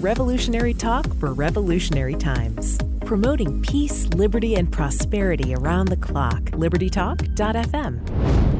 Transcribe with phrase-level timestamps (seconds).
[0.00, 2.78] Revolutionary talk for revolutionary times.
[3.04, 6.40] Promoting peace, liberty, and prosperity around the clock.
[6.52, 8.57] LibertyTalk.fm.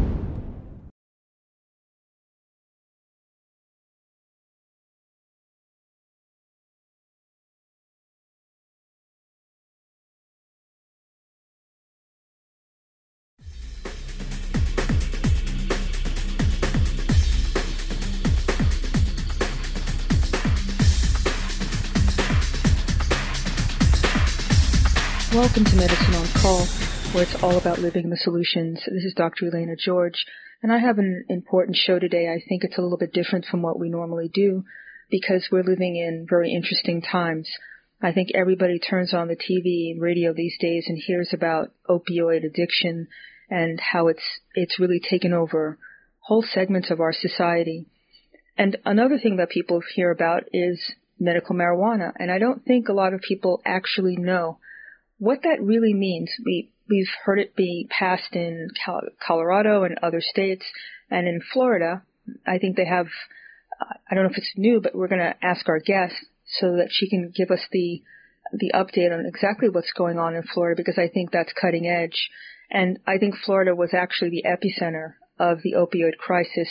[27.18, 28.80] where it's all about living the solutions.
[28.86, 29.46] This is Dr.
[29.46, 30.24] Elena George,
[30.62, 32.28] and I have an important show today.
[32.28, 34.62] I think it's a little bit different from what we normally do
[35.10, 37.50] because we're living in very interesting times.
[38.00, 42.46] I think everybody turns on the TV and radio these days and hears about opioid
[42.46, 43.08] addiction
[43.50, 44.22] and how it's
[44.54, 45.76] it's really taken over
[46.20, 47.86] whole segments of our society.
[48.56, 50.80] And another thing that people hear about is
[51.18, 54.60] medical marijuana, and I don't think a lot of people actually know
[55.18, 56.30] what that really means.
[56.46, 58.68] We we've heard it be passed in
[59.24, 60.64] Colorado and other states,
[61.10, 62.02] and in Florida.
[62.46, 63.06] I think they have.
[64.10, 66.14] I don't know if it's new, but we're going to ask our guest
[66.58, 68.02] so that she can give us the
[68.52, 72.30] the update on exactly what's going on in Florida because I think that's cutting edge.
[72.70, 76.68] And I think Florida was actually the epicenter of the opioid crisis.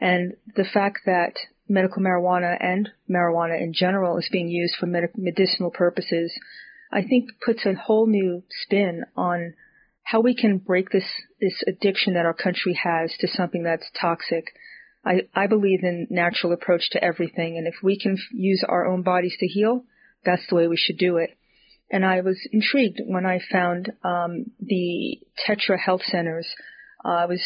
[0.00, 1.34] And the fact that
[1.68, 6.32] medical marijuana and marijuana in general is being used for med- medicinal purposes
[6.92, 9.54] I think puts a whole new spin on
[10.04, 11.08] how we can break this
[11.40, 14.44] this addiction that our country has to something that's toxic.
[15.04, 19.02] I, I believe in natural approach to everything, and if we can use our own
[19.02, 19.84] bodies to heal,
[20.24, 21.30] that's the way we should do it.
[21.90, 26.46] And I was intrigued when I found um, the Tetra Health Centers.
[27.04, 27.42] Uh, I was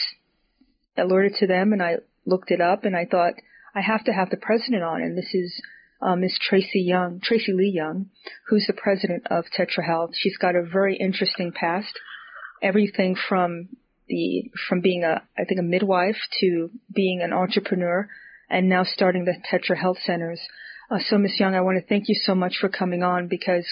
[0.99, 3.35] alerted to them, and I looked it up, and I thought
[3.75, 5.63] I have to have the president on, and this is
[6.01, 8.07] uh, Miss Tracy Young, Tracy Lee Young,
[8.49, 10.11] who's the president of Tetra Health.
[10.15, 11.99] She's got a very interesting past.
[12.63, 13.69] Everything from
[14.09, 18.09] the from being a I think a midwife to being an entrepreneur,
[18.49, 20.41] and now starting the Tetra Health Centers.
[20.91, 23.67] Uh, so, Miss Young, I want to thank you so much for coming on because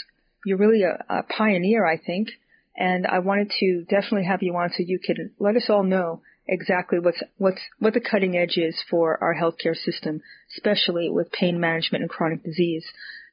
[0.44, 2.28] you're really a, a pioneer, I think,
[2.76, 6.22] and I wanted to definitely have you on so you could let us all know
[6.46, 10.20] exactly what's what's what the cutting edge is for our healthcare system,
[10.56, 12.84] especially with pain management and chronic disease.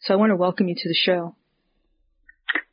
[0.01, 1.35] So I want to welcome you to the show.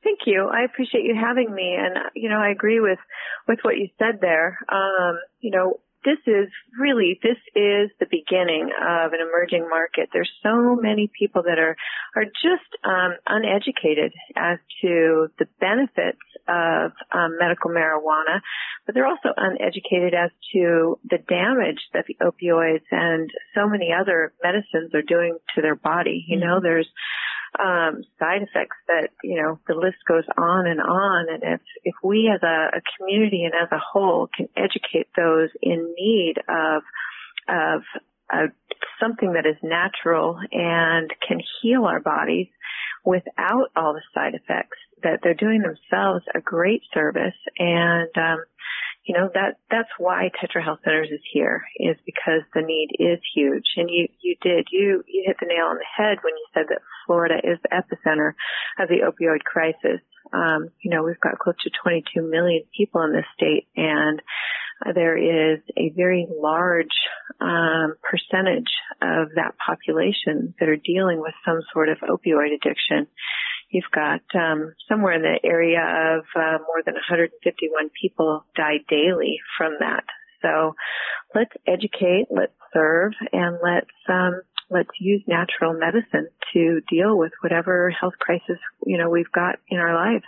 [0.02, 0.48] Thank you.
[0.52, 2.98] I appreciate you having me, and you know I agree with
[3.46, 4.58] with what you said there.
[4.68, 6.48] Um, you know, this is
[6.80, 10.08] really this is the beginning of an emerging market.
[10.10, 11.76] There's so many people that are
[12.16, 18.40] are just um, uneducated as to the benefits of um, medical marijuana,
[18.86, 24.32] but they're also uneducated as to the damage that the opioids and so many other
[24.42, 26.24] medicines are doing to their body.
[26.26, 26.64] You know, mm-hmm.
[26.64, 26.88] there's
[27.58, 31.26] um, side effects that you know the list goes on and on.
[31.28, 35.50] And if if we as a, a community and as a whole can educate those
[35.62, 36.82] in need of
[37.48, 37.82] of
[38.32, 38.48] uh,
[39.00, 42.48] something that is natural and can heal our bodies
[43.04, 48.44] without all the side effects, that they're doing themselves a great service and um,
[49.08, 53.18] you know that that's why Tetra Health Centers is here is because the need is
[53.34, 53.64] huge.
[53.76, 56.66] And you you did you you hit the nail on the head when you said
[56.68, 58.32] that Florida is the epicenter
[58.78, 60.00] of the opioid crisis.
[60.30, 64.20] Um, you know we've got close to 22 million people in this state, and
[64.94, 66.94] there is a very large
[67.40, 68.70] um, percentage
[69.00, 73.06] of that population that are dealing with some sort of opioid addiction.
[73.70, 79.40] You've got um, somewhere in the area of uh, more than 151 people die daily
[79.58, 80.04] from that.
[80.40, 80.74] So
[81.34, 84.40] let's educate, let's serve, and let's um,
[84.70, 89.78] let's use natural medicine to deal with whatever health crisis you know we've got in
[89.78, 90.24] our lives.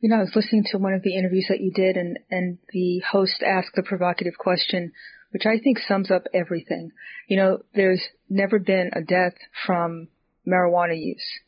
[0.00, 2.58] You know, I was listening to one of the interviews that you did, and and
[2.72, 4.92] the host asked the provocative question,
[5.30, 6.92] which I think sums up everything.
[7.28, 9.34] You know, there's never been a death
[9.66, 10.08] from
[10.46, 11.40] marijuana use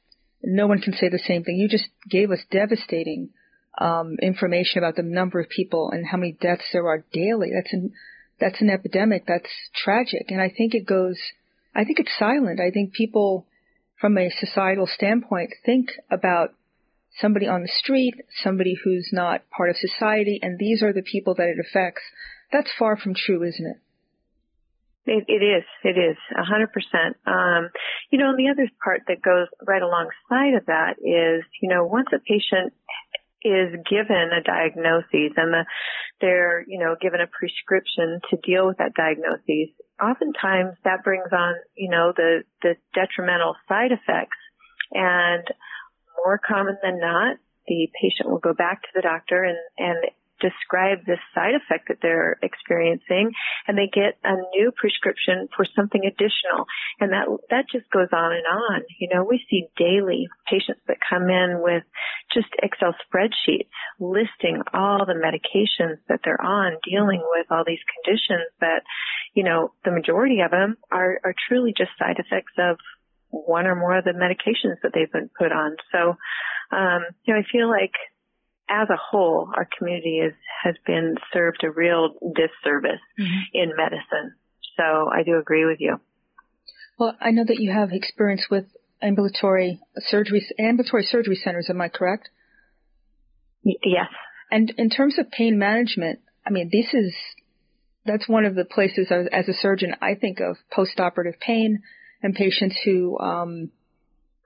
[0.46, 1.56] no one can say the same thing.
[1.56, 3.30] You just gave us devastating
[3.78, 7.50] um, information about the number of people and how many deaths there are daily.
[7.54, 7.92] That's an
[8.40, 9.24] that's an epidemic.
[9.26, 11.18] That's tragic, and I think it goes.
[11.74, 12.60] I think it's silent.
[12.60, 13.46] I think people,
[14.00, 16.54] from a societal standpoint, think about
[17.20, 21.34] somebody on the street, somebody who's not part of society, and these are the people
[21.36, 22.02] that it affects.
[22.52, 23.76] That's far from true, isn't it?
[25.06, 25.64] It, it is.
[25.82, 27.16] It is a hundred percent.
[27.26, 27.68] Um,
[28.10, 31.84] you know, and the other part that goes right alongside of that is, you know,
[31.84, 32.72] once a patient
[33.44, 35.64] is given a diagnosis and the,
[36.22, 39.68] they're, you know, given a prescription to deal with that diagnosis,
[40.00, 44.40] oftentimes that brings on, you know, the, the detrimental side effects.
[44.92, 45.44] And
[46.24, 47.36] more common than not,
[47.66, 49.98] the patient will go back to the doctor and, and
[50.44, 53.32] describe this side effect that they're experiencing
[53.66, 56.68] and they get a new prescription for something additional.
[57.00, 58.82] And that that just goes on and on.
[59.00, 61.84] You know we see daily patients that come in with
[62.32, 68.52] just excel spreadsheets listing all the medications that they're on dealing with all these conditions
[68.60, 68.82] that
[69.32, 72.76] you know the majority of them are are truly just side effects of
[73.30, 75.76] one or more of the medications that they've been put on.
[75.90, 76.16] So
[76.72, 77.92] um you know i feel like
[78.68, 80.32] as a whole, our community is,
[80.62, 83.40] has been served a real disservice mm-hmm.
[83.52, 84.34] in medicine.
[84.76, 86.00] So I do agree with you.
[86.98, 88.64] Well, I know that you have experience with
[89.02, 91.68] ambulatory surgery, ambulatory surgery centers.
[91.68, 92.30] Am I correct?
[93.64, 94.08] Y- yes.
[94.50, 97.14] And in terms of pain management, I mean, this is
[98.06, 101.80] that's one of the places as a surgeon I think of post-operative pain
[102.22, 103.70] and patients who um,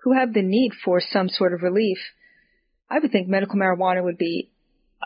[0.04, 1.98] who have the need for some sort of relief.
[2.90, 4.50] I would think medical marijuana would be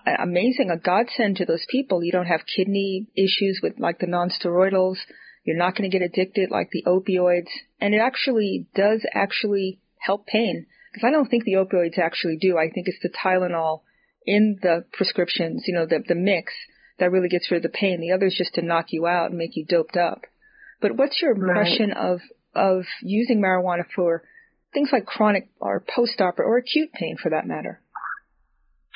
[0.07, 2.03] uh, amazing, a godsend to those people.
[2.03, 4.97] You don't have kidney issues with like the nonsteroidals.
[5.45, 7.49] You're not going to get addicted like the opioids.
[7.81, 10.67] And it actually does actually help pain.
[10.93, 12.57] Because I don't think the opioids actually do.
[12.59, 13.81] I think it's the Tylenol
[14.25, 16.53] in the prescriptions, you know, the, the mix
[16.99, 18.01] that really gets rid of the pain.
[18.01, 20.23] The other is just to knock you out and make you doped up.
[20.81, 21.97] But what's your impression right.
[21.97, 22.21] of,
[22.55, 24.23] of using marijuana for
[24.73, 27.81] things like chronic or post-operative or acute pain for that matter.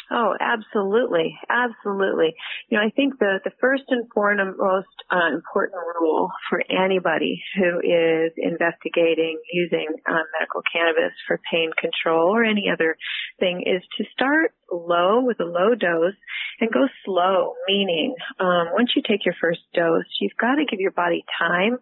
[0.09, 2.37] Oh, absolutely, absolutely.
[2.69, 7.81] You know, I think the the first and foremost uh, important rule for anybody who
[7.81, 12.97] is investigating using um, medical cannabis for pain control or any other
[13.41, 16.15] thing is to start low with a low dose
[16.61, 17.55] and go slow.
[17.67, 21.79] Meaning, um, once you take your first dose, you've got to give your body time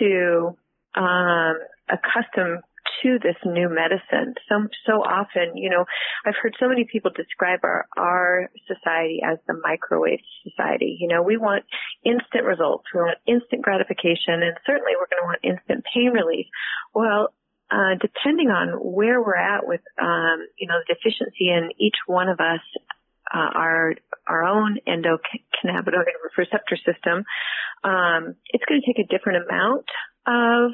[0.00, 0.56] to
[0.96, 1.54] um,
[1.88, 2.62] accustom
[3.02, 4.34] to this new medicine.
[4.48, 5.84] So, so often, you know,
[6.26, 10.96] I've heard so many people describe our, our society as the microwave society.
[11.00, 11.64] You know, we want
[12.04, 12.84] instant results.
[12.94, 16.46] We want instant gratification and certainly we're going to want instant pain relief.
[16.94, 17.34] Well,
[17.70, 22.28] uh, depending on where we're at with, um, you know, the deficiency in each one
[22.28, 22.60] of us,
[23.32, 23.94] uh, our
[24.26, 26.02] our own endocannabinoid
[26.36, 27.24] receptor system,
[27.84, 29.86] um, it's going to take a different amount
[30.26, 30.72] of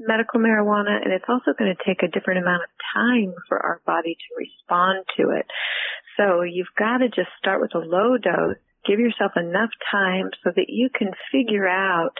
[0.00, 3.80] medical marijuana and it's also going to take a different amount of time for our
[3.86, 5.46] body to respond to it.
[6.16, 8.56] So you've got to just start with a low dose,
[8.86, 12.12] give yourself enough time so that you can figure out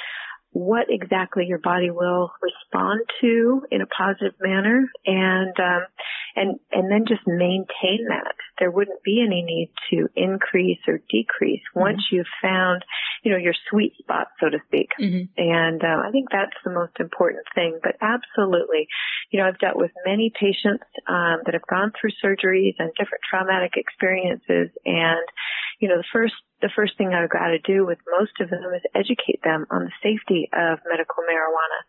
[0.52, 5.86] what exactly your body will respond to in a positive manner and um,
[6.34, 11.62] and and then just maintain that there wouldn't be any need to increase or decrease
[11.70, 11.80] mm-hmm.
[11.80, 12.84] once you've found
[13.22, 15.25] you know your sweet spot so to speak mm-hmm.
[15.37, 18.87] and uh, i think that's the most important thing but absolutely
[19.31, 23.22] you know i've dealt with many patients um, that have gone through surgeries and different
[23.28, 25.26] traumatic experiences and
[25.81, 28.61] you know the first the first thing I've got to do with most of them
[28.76, 31.81] is educate them on the safety of medical marijuana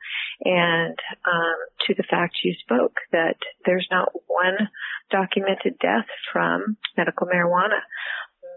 [0.45, 1.57] and um,
[1.87, 3.35] to the fact you spoke that
[3.65, 4.69] there's not one
[5.11, 7.83] documented death from medical marijuana.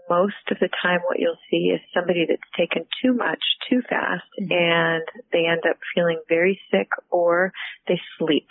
[0.09, 4.23] Most of the time what you'll see is somebody that's taken too much too fast
[4.39, 4.51] mm-hmm.
[4.51, 7.51] and they end up feeling very sick or
[7.87, 8.47] they sleep.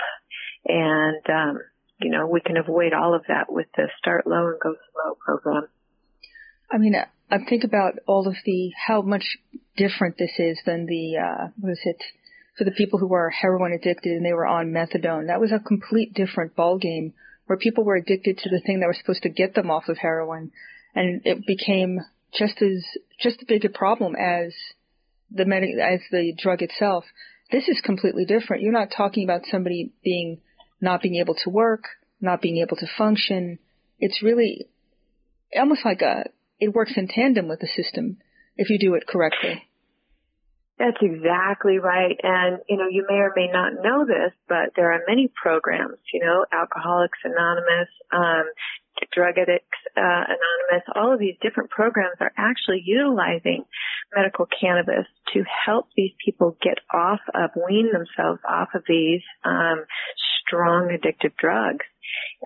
[0.67, 1.59] And, um,
[2.01, 5.17] you know, we can avoid all of that with the start low and go slow
[5.25, 5.69] program.
[6.71, 6.95] I mean,
[7.31, 9.25] I think about all of the how much
[9.77, 12.03] different this is than the uh, what is it
[12.57, 15.27] for the people who were heroin addicted and they were on methadone.
[15.27, 17.15] That was a complete different ball game
[17.47, 19.99] where people were addicted to the thing that was supposed to get them off of
[19.99, 20.53] heroin,
[20.95, 22.01] and it became
[22.33, 22.85] just as
[23.21, 24.53] just as big a problem as
[25.31, 25.43] the
[25.83, 27.05] as the drug itself.
[27.51, 28.63] This is completely different.
[28.63, 30.41] You're not talking about somebody being
[30.81, 31.85] not being able to work,
[32.21, 33.59] not being able to function.
[33.99, 34.67] It's really
[35.57, 36.25] almost like a
[36.59, 38.19] it works in tandem with the system
[38.57, 39.63] if you do it correctly.
[40.79, 42.19] That's exactly right.
[42.23, 45.99] And, you know, you may or may not know this, but there are many programs,
[46.13, 48.45] you know, Alcoholics Anonymous, um,
[49.13, 53.65] Drug Addicts uh, Anonymous, all of these different programs are actually utilizing
[54.15, 59.85] medical cannabis to help these people get off of, wean themselves off of these um,
[60.47, 61.87] strong addictive drugs.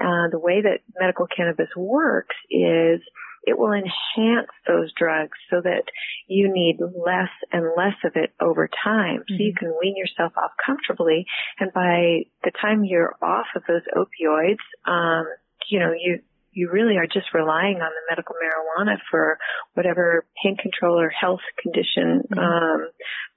[0.00, 3.00] Uh, the way that medical cannabis works is
[3.48, 5.84] it will enhance those drugs so that
[6.26, 9.20] you need less and less of it over time.
[9.20, 9.34] Mm-hmm.
[9.34, 9.64] So you mm-hmm.
[9.64, 11.24] can wean yourself off comfortably.
[11.58, 15.26] And by the time you're off of those opioids, um,
[15.70, 16.20] you know, you,
[16.52, 19.38] you really are just relying on the medical marijuana for
[19.72, 22.38] whatever pain control or health condition mm-hmm.
[22.38, 22.88] um,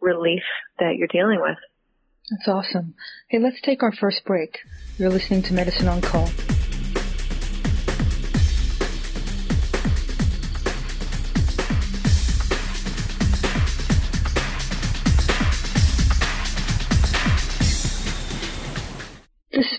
[0.01, 0.43] relief
[0.79, 1.57] that you're dealing with.
[2.29, 2.95] That's awesome.
[3.29, 4.59] Hey, let's take our first break.
[4.97, 6.29] You're listening to Medicine on Call.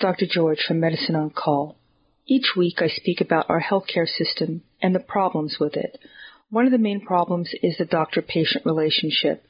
[0.03, 0.27] Dr.
[0.29, 1.77] George from Medicine on Call.
[2.27, 5.97] Each week I speak about our healthcare system and the problems with it.
[6.51, 9.47] One of the main problems is the doctor-patient relationship.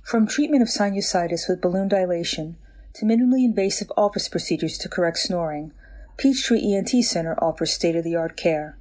[0.04, 2.58] From treatment of sinusitis with balloon dilation
[2.96, 5.72] to minimally invasive office procedures to correct snoring,
[6.18, 8.78] Peachtree ENT Center offers state-of-the-art care.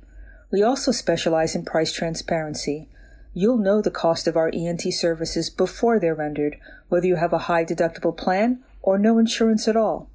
[0.50, 2.88] We also specialize in price transparency–
[3.32, 6.56] You'll know the cost of our ENT services before they're rendered,
[6.88, 10.10] whether you have a high deductible plan or no insurance at all.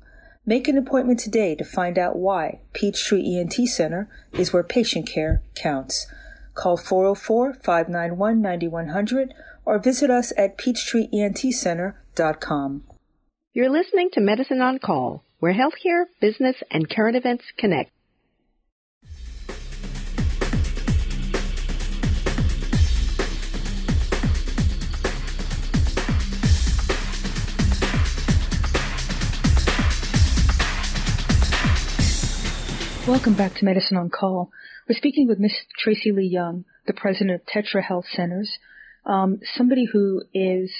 [0.45, 5.41] Make an appointment today to find out why Peachtree ENT Center is where patient care
[5.55, 6.07] counts.
[6.53, 9.29] Call 404-591-9100
[9.65, 12.83] or visit us at peachtreeentcenter.com.
[13.53, 17.91] You're listening to Medicine on Call, where healthcare, business, and current events connect.
[33.07, 34.49] Welcome back to Medicine on Call.
[34.89, 38.57] We're speaking with Miss Tracy Lee Young, the president of Tetra Health Centers,
[39.05, 40.71] um, somebody who is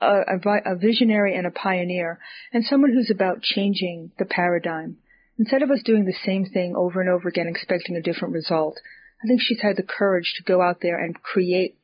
[0.00, 2.18] a, a, a visionary and a pioneer,
[2.54, 4.96] and someone who's about changing the paradigm.
[5.38, 8.80] Instead of us doing the same thing over and over again, expecting a different result,
[9.22, 11.76] I think she's had the courage to go out there and create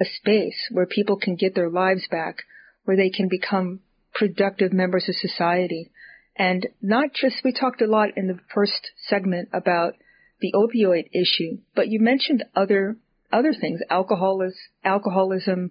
[0.00, 2.38] a space where people can get their lives back,
[2.84, 3.78] where they can become
[4.12, 5.92] productive members of society
[6.38, 9.94] and not just, we talked a lot in the first segment about
[10.40, 12.96] the opioid issue, but you mentioned other,
[13.32, 15.70] other things, alcoholism, alcoholism,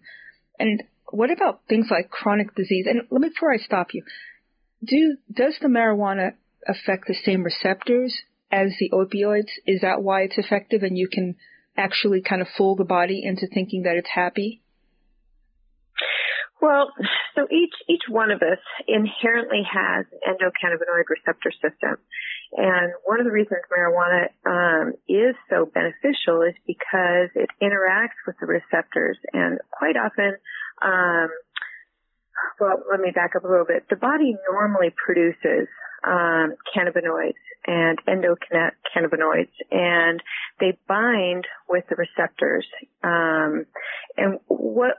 [0.59, 2.87] and what about things like chronic disease?
[2.89, 4.03] And let me, before I stop you,
[4.83, 6.33] do, does the marijuana
[6.67, 8.15] affect the same receptors
[8.51, 9.51] as the opioids?
[9.67, 11.35] Is that why it's effective and you can
[11.77, 14.61] actually kind of fool the body into thinking that it's happy?
[16.61, 16.91] Well,
[17.35, 21.97] so each each one of us inherently has an endocannabinoid receptor system,
[22.55, 28.37] and one of the reasons marijuana um, is so beneficial is because it interacts with
[28.39, 30.37] the receptors, and quite often,
[30.81, 31.29] um,
[32.59, 33.85] well, let me back up a little bit.
[33.89, 35.67] The body normally produces
[36.05, 40.21] um, cannabinoids and endocannabinoids, and
[40.59, 42.65] they bind with the receptors.
[43.03, 43.65] Um,
[44.15, 44.95] and what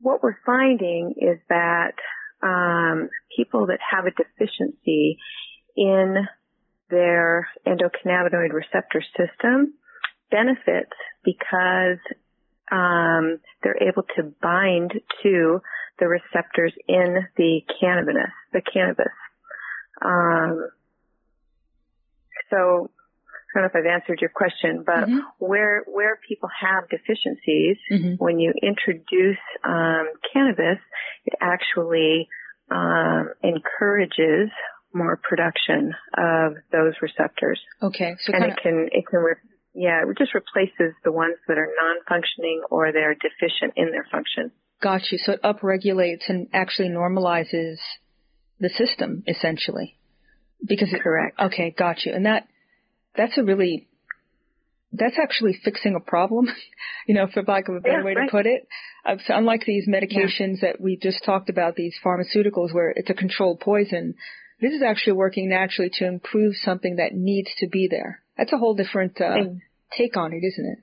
[0.00, 1.94] what we're finding is that
[2.42, 5.18] um, people that have a deficiency
[5.76, 6.26] in
[6.88, 9.74] their endocannabinoid receptor system
[10.30, 10.88] benefit
[11.24, 11.98] because
[12.72, 15.60] um, they're able to bind to
[15.98, 19.12] the receptors in the cannabis, the cannabis.
[20.02, 20.68] Um,
[22.48, 22.90] so
[23.54, 25.18] I don't know if I've answered your question, but mm-hmm.
[25.38, 28.14] where where people have deficiencies, mm-hmm.
[28.22, 30.78] when you introduce um, cannabis,
[31.26, 32.28] it actually
[32.70, 34.50] um, encourages
[34.94, 37.60] more production of those receptors.
[37.82, 39.34] Okay, so and it can it can re-
[39.74, 44.52] yeah it just replaces the ones that are non-functioning or they're deficient in their function.
[44.80, 45.18] Got you.
[45.18, 47.76] So it upregulates and actually normalizes
[48.58, 49.96] the system essentially
[50.66, 51.38] because it, correct.
[51.38, 52.12] Okay, got you.
[52.12, 52.46] And that
[53.16, 53.88] that's a really
[54.92, 56.48] that's actually fixing a problem,
[57.06, 58.26] you know, for lack of a better yeah, way right.
[58.26, 58.66] to put it.
[59.04, 60.72] Uh, so unlike these medications yeah.
[60.72, 64.14] that we just talked about, these pharmaceuticals where it's a controlled poison,
[64.60, 68.20] this is actually working naturally to improve something that needs to be there.
[68.36, 69.36] That's a whole different uh,
[69.96, 70.78] take on it, isn't it?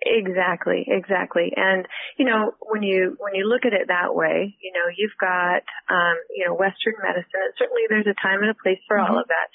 [0.00, 1.52] Exactly, exactly.
[1.56, 1.86] And
[2.18, 5.66] you know, when you when you look at it that way, you know, you've got
[5.90, 9.10] um, you know, Western medicine, and certainly there's a time and a place for mm-hmm.
[9.10, 9.48] all of that.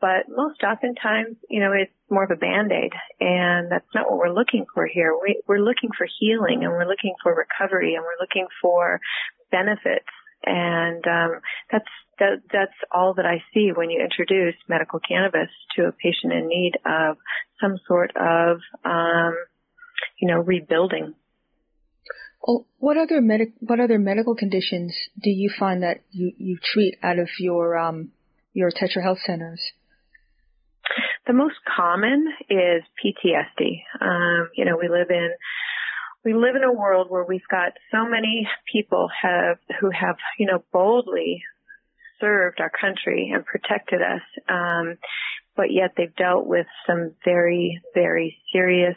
[0.00, 4.32] But most oftentimes, you know, it's more of a band-aid, and that's not what we're
[4.32, 5.12] looking for here.
[5.20, 9.00] We, we're looking for healing, and we're looking for recovery, and we're looking for
[9.52, 10.08] benefits.
[10.46, 11.40] And um,
[11.70, 16.32] that's that, that's all that I see when you introduce medical cannabis to a patient
[16.32, 17.18] in need of
[17.60, 19.36] some sort of um,
[20.18, 21.14] you know, rebuilding.
[22.42, 26.96] Well, what other medic what other medical conditions do you find that you, you treat
[27.02, 28.12] out of your um,
[28.54, 29.60] your Tetra Health centers?
[31.26, 33.82] The most common is PTSD.
[34.00, 35.30] Um, you know, we live in
[36.24, 40.46] we live in a world where we've got so many people have who have you
[40.46, 41.42] know boldly
[42.20, 44.96] served our country and protected us, um,
[45.56, 48.96] but yet they've dealt with some very very serious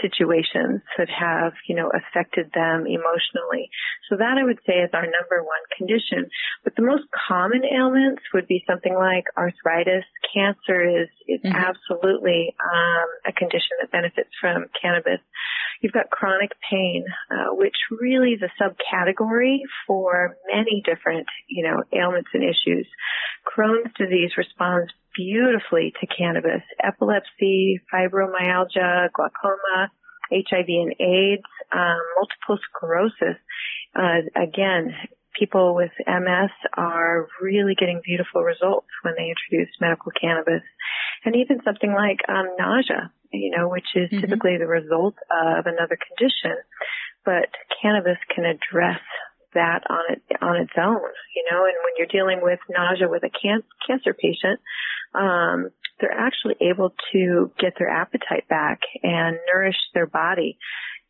[0.00, 3.70] situations that have, you know, affected them emotionally.
[4.08, 6.30] So that I would say is our number one condition.
[6.64, 10.04] But the most common ailments would be something like arthritis.
[10.34, 11.54] Cancer is, is mm-hmm.
[11.54, 15.20] absolutely um, a condition that benefits from cannabis.
[15.80, 21.82] You've got chronic pain, uh, which really is a subcategory for many different, you know,
[21.92, 22.86] ailments and issues.
[23.46, 26.62] Crohn's disease responds beautifully to cannabis.
[26.82, 29.90] Epilepsy, fibromyalgia, glaucoma,
[30.32, 33.38] HIV and AIDS, um, multiple sclerosis.
[33.94, 34.94] Uh, again,
[35.38, 40.62] people with MS are really getting beautiful results when they introduce medical cannabis.
[41.24, 44.20] And even something like um, nausea, you know, which is mm-hmm.
[44.20, 46.56] typically the result of another condition.
[47.24, 47.50] But
[47.82, 49.00] cannabis can address
[49.54, 51.00] that on it on its own,
[51.36, 51.64] you know.
[51.64, 54.60] And when you're dealing with nausea with a can- cancer patient,
[55.14, 60.58] um, they're actually able to get their appetite back and nourish their body.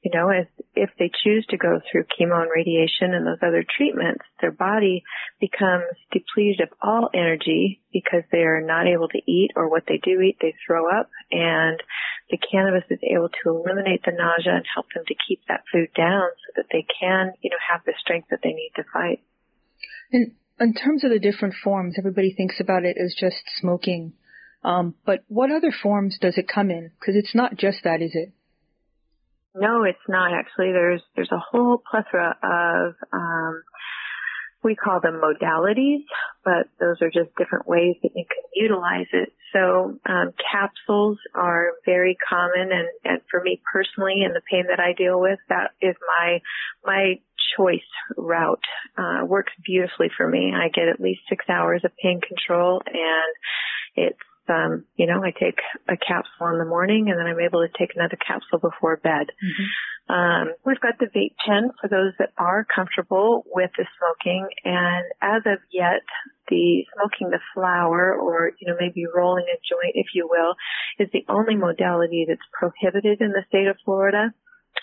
[0.02, 3.64] You know, as if they choose to go through chemo and radiation and those other
[3.76, 5.02] treatments, their body
[5.40, 10.00] becomes depleted of all energy because they are not able to eat or what they
[10.02, 11.82] do eat, they throw up and
[12.30, 15.88] the cannabis is able to eliminate the nausea and help them to keep that food
[15.96, 19.20] down so that they can, you know, have the strength that they need to fight.
[20.12, 24.12] And in terms of the different forms, everybody thinks about it as just smoking.
[24.62, 26.90] Um, but what other forms does it come in?
[26.98, 28.32] Because it's not just that, is it?
[29.54, 30.72] No, it's not actually.
[30.72, 33.62] There's there's a whole plethora of um,
[34.62, 36.04] we call them modalities,
[36.44, 39.32] but those are just different ways that you can utilize it.
[39.52, 44.78] So um, capsules are very common, and, and for me personally, and the pain that
[44.78, 46.40] I deal with, that is my
[46.84, 47.14] my
[47.56, 47.80] choice
[48.16, 48.62] route.
[48.96, 50.52] Uh, works beautifully for me.
[50.54, 53.34] I get at least six hours of pain control, and
[53.96, 54.18] it's
[54.50, 55.58] um, you know, I take
[55.88, 59.30] a capsule in the morning and then I'm able to take another capsule before bed.
[59.30, 59.68] Mm-hmm.
[60.10, 64.48] Um, we've got the vape pen for those that are comfortable with the smoking.
[64.64, 66.02] And as of yet,
[66.48, 70.54] the smoking the flower or, you know, maybe rolling a joint, if you will,
[70.98, 74.34] is the only modality that's prohibited in the state of Florida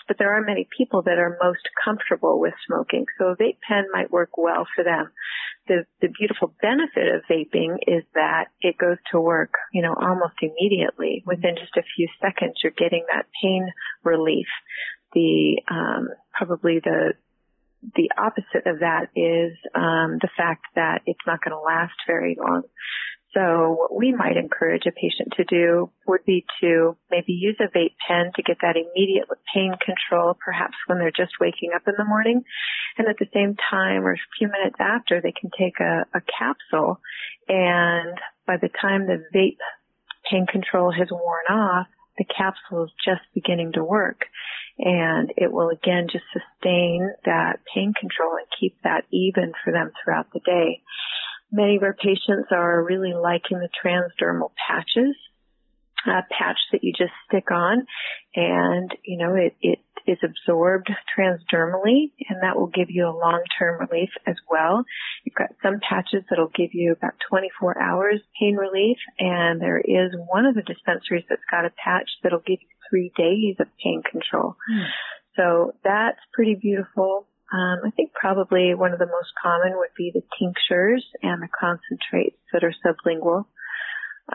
[0.08, 3.04] but there are many people that are most comfortable with smoking.
[3.18, 5.12] So a vape pen might work well for them.
[5.68, 10.34] The, the beautiful benefit of vaping is that it goes to work, you know, almost
[10.40, 11.22] immediately.
[11.26, 13.68] Within just a few seconds, you're getting that pain
[14.02, 14.48] relief.
[15.12, 17.12] The, um, probably the,
[17.94, 22.36] the opposite of that is um, the fact that it's not going to last very
[22.40, 22.62] long.
[23.34, 27.68] So what we might encourage a patient to do would be to maybe use a
[27.76, 31.94] vape pen to get that immediate pain control, perhaps when they're just waking up in
[31.98, 32.42] the morning.
[32.96, 36.22] And at the same time or a few minutes after, they can take a, a
[36.38, 37.00] capsule
[37.48, 39.58] and by the time the vape
[40.30, 41.86] pain control has worn off,
[42.16, 44.24] the capsule is just beginning to work
[44.78, 49.92] and it will again just sustain that pain control and keep that even for them
[50.02, 50.82] throughout the day.
[51.50, 55.16] Many of our patients are really liking the transdermal patches,
[56.06, 57.86] a patch that you just stick on
[58.34, 63.80] and, you know, it, it is absorbed transdermally and that will give you a long-term
[63.80, 64.84] relief as well.
[65.24, 70.12] You've got some patches that'll give you about 24 hours pain relief and there is
[70.28, 74.02] one of the dispensaries that's got a patch that'll give you three days of pain
[74.08, 74.56] control.
[74.70, 74.86] Mm.
[75.36, 77.26] So that's pretty beautiful.
[77.52, 81.48] Um, I think probably one of the most common would be the tinctures and the
[81.48, 83.46] concentrates that are sublingual.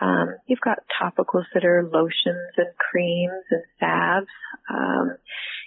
[0.00, 4.26] Um, you've got topicals that are lotions and creams and salves.
[4.68, 5.16] Um,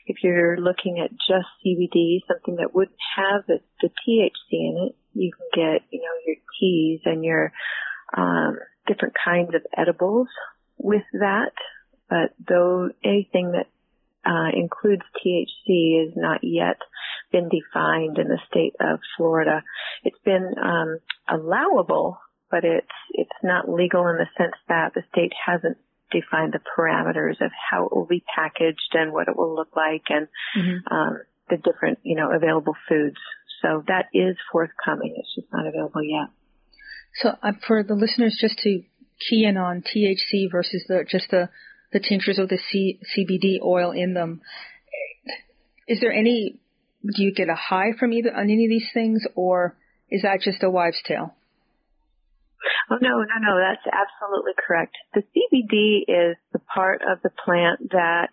[0.05, 4.95] if you're looking at just CBD, something that wouldn't have the, the THC in it,
[5.13, 7.53] you can get, you know, your teas and your
[8.15, 8.57] um,
[8.87, 10.27] different kinds of edibles
[10.77, 11.53] with that.
[12.09, 13.67] But though anything that
[14.27, 16.77] uh, includes THC has not yet
[17.31, 19.63] been defined in the state of Florida.
[20.03, 22.19] It's been um, allowable,
[22.51, 25.77] but it's it's not legal in the sense that the state hasn't
[26.11, 30.03] defined the parameters of how it will be packaged and what it will look like
[30.09, 30.93] and mm-hmm.
[30.93, 31.17] um,
[31.49, 33.17] the different you know available foods.
[33.61, 35.15] So that is forthcoming.
[35.17, 36.29] It's just not available yet.
[37.21, 38.83] So uh, for the listeners, just to
[39.29, 41.49] key in on THC versus the just the
[41.91, 44.41] the tinctures of the C, CBD oil in them.
[45.87, 46.59] Is there any?
[47.03, 49.77] Do you get a high from either on any of these things, or
[50.09, 51.33] is that just a wives' tale?
[52.89, 54.95] Oh no, no, no, that's absolutely correct.
[55.13, 58.31] The CBD is the part of the plant that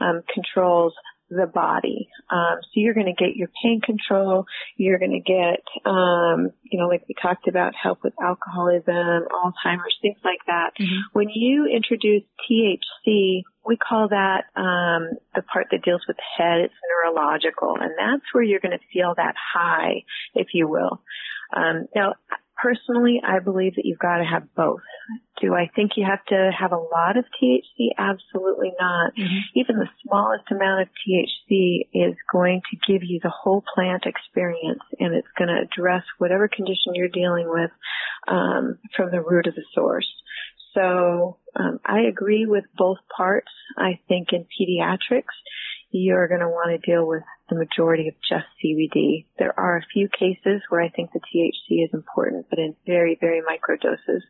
[0.00, 0.94] um, controls
[1.28, 2.08] the body.
[2.30, 4.46] Um, so you're going to get your pain control.
[4.76, 9.96] You're going to get, um, you know, like we talked about, help with alcoholism, Alzheimer's,
[10.02, 10.70] things like that.
[10.80, 11.00] Mm-hmm.
[11.12, 16.60] When you introduce THC, we call that um, the part that deals with the head.
[16.60, 21.02] It's neurological, and that's where you're going to feel that high, if you will.
[21.54, 22.14] Um, now,
[22.56, 24.80] Personally, I believe that you've got to have both.
[25.40, 27.88] Do I think you have to have a lot of THC?
[27.98, 29.12] Absolutely not.
[29.12, 29.60] Mm-hmm.
[29.60, 34.80] Even the smallest amount of THC is going to give you the whole plant experience
[34.98, 37.70] and it's going to address whatever condition you're dealing with
[38.26, 40.08] um, from the root of the source.
[40.72, 43.50] So um, I agree with both parts.
[43.78, 45.34] I think in pediatrics,
[45.90, 49.26] you're going to want to deal with the majority of just CBD.
[49.38, 53.16] There are a few cases where I think the THC is important, but in very,
[53.20, 54.24] very micro doses.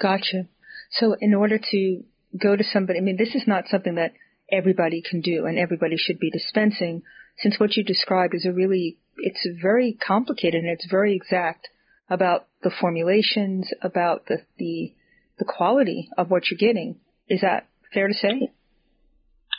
[0.00, 0.48] Gotcha.
[0.92, 2.04] So in order to
[2.36, 4.12] go to somebody, I mean, this is not something that
[4.50, 7.02] everybody can do and everybody should be dispensing
[7.38, 11.68] since what you described is a really, it's very complicated and it's very exact
[12.10, 14.92] about the formulations, about the, the,
[15.38, 16.96] the quality of what you're getting.
[17.28, 18.50] Is that fair to say?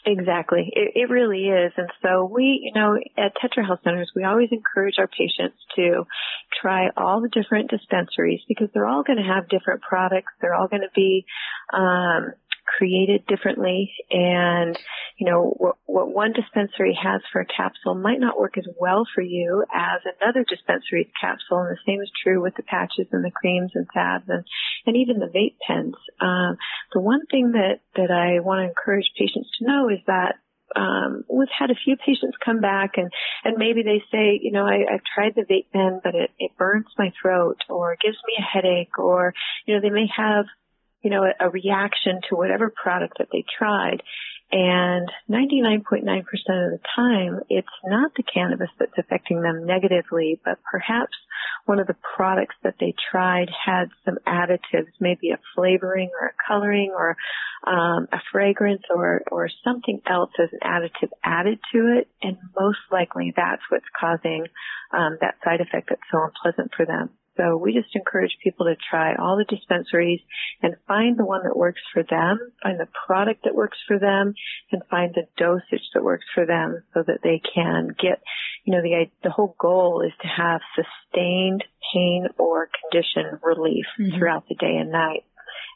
[0.05, 0.71] Exactly.
[0.73, 1.73] It, it really is.
[1.77, 6.05] And so we, you know, at Tetra Health Centers, we always encourage our patients to
[6.61, 10.31] try all the different dispensaries because they're all going to have different products.
[10.41, 11.25] They're all going to be,
[11.73, 12.33] um,
[12.77, 13.91] created differently.
[14.11, 14.77] And
[15.17, 19.05] you know what, what one dispensary has for a capsule might not work as well
[19.13, 21.59] for you as another dispensary's capsule.
[21.59, 24.43] And the same is true with the patches and the creams and salves and
[24.85, 25.95] and even the vape pens.
[26.21, 26.57] Um,
[26.93, 30.35] the one thing that that I want to encourage patients to know is that
[30.75, 33.11] um, we've had a few patients come back and,
[33.43, 36.51] and maybe they say, you know, I, I've tried the vape pen, but it, it
[36.57, 39.33] burns my throat or gives me a headache or,
[39.65, 40.45] you know, they may have
[41.01, 44.01] you know, a, a reaction to whatever product that they tried.
[44.51, 51.15] And 99.9% of the time, it's not the cannabis that's affecting them negatively, but perhaps
[51.65, 56.33] one of the products that they tried had some additives, maybe a flavoring or a
[56.47, 57.15] coloring or
[57.67, 62.07] um, a fragrance or, or something else as an additive added to it.
[62.23, 64.47] And most likely that's what's causing
[64.91, 67.11] um, that side effect that's so unpleasant for them.
[67.39, 70.19] So we just encourage people to try all the dispensaries
[70.61, 74.33] and find the one that works for them, find the product that works for them,
[74.71, 78.21] and find the dosage that works for them so that they can get,
[78.65, 84.17] you know, the, the whole goal is to have sustained pain or condition relief mm-hmm.
[84.17, 85.23] throughout the day and night.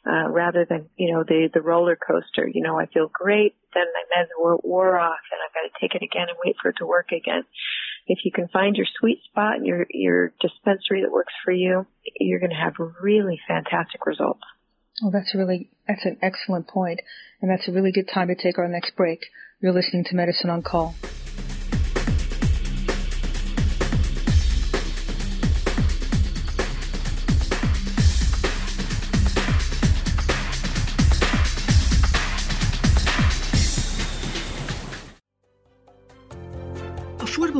[0.06, 3.84] Uh, rather than, you know, the, the roller coaster, you know, I feel great, then
[3.94, 6.68] my meds wore, wore off and I've got to take it again and wait for
[6.68, 7.44] it to work again
[8.06, 11.86] if you can find your sweet spot and your, your dispensary that works for you,
[12.18, 14.42] you're going to have really fantastic results.
[15.02, 16.70] Well, that's a really, that's an excellent.
[17.40, 19.26] And that's a really good time to take our next break.
[19.60, 20.94] You're listening to Medicine on Call.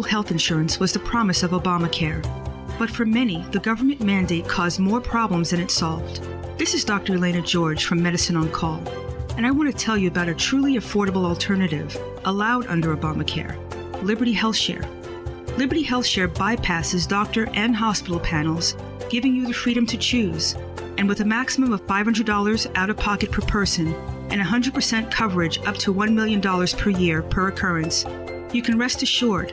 [0.08, 2.22] Health insurance was the promise of Obamacare.
[2.78, 6.20] But for many, the government mandate caused more problems than it solved.
[6.58, 7.14] This is Dr.
[7.14, 8.82] Elena George from Medicine on Call,
[9.36, 13.56] and I want to tell you about a truly affordable alternative allowed under Obamacare
[14.02, 14.86] Liberty HealthShare.
[15.58, 18.76] Liberty HealthShare bypasses doctor and hospital panels,
[19.08, 20.54] giving you the freedom to choose.
[20.98, 23.94] And with a maximum of $500 out of pocket per person
[24.30, 28.04] and 100% coverage up to $1 million per year per occurrence,
[28.52, 29.52] you can rest assured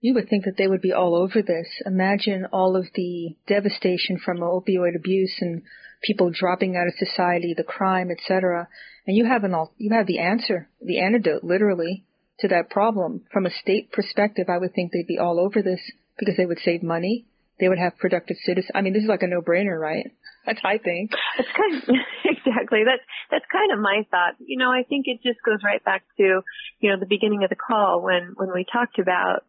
[0.00, 1.68] You would think that they would be all over this.
[1.86, 5.62] Imagine all of the devastation from opioid abuse and
[6.02, 8.68] people dropping out of society, the crime, etc.
[9.06, 12.04] And you have an all, you have the answer, the antidote, literally,
[12.40, 13.22] to that problem.
[13.32, 15.80] From a state perspective, I would think they'd be all over this
[16.18, 17.26] because they would save money.
[17.60, 18.72] They would have productive citizens.
[18.74, 20.10] I mean, this is like a no-brainer, right?
[20.46, 21.12] That's I think.
[21.36, 21.82] That's kind of,
[22.24, 22.82] exactly.
[22.84, 24.34] That's that's kind of my thought.
[24.40, 26.42] You know, I think it just goes right back to,
[26.80, 29.44] you know, the beginning of the call when when we talked about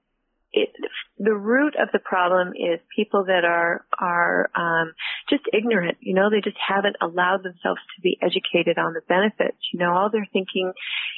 [0.53, 0.69] it,
[1.17, 4.93] the root of the problem is people that are are um,
[5.29, 5.97] just ignorant.
[5.99, 9.57] You know, they just haven't allowed themselves to be educated on the benefits.
[9.73, 10.71] You know, all they're thinking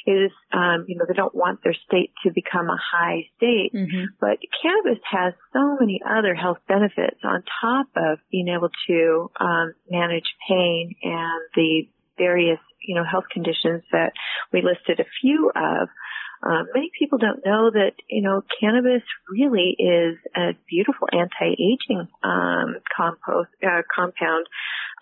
[0.06, 3.72] is, um, you know, they don't want their state to become a high state.
[3.74, 4.16] Mm-hmm.
[4.20, 9.74] But cannabis has so many other health benefits on top of being able to um,
[9.90, 14.12] manage pain and the various, you know, health conditions that
[14.52, 15.88] we listed a few of.
[16.42, 22.76] Um, many people don't know that you know cannabis really is a beautiful anti-aging um,
[22.96, 24.46] compost uh, compound.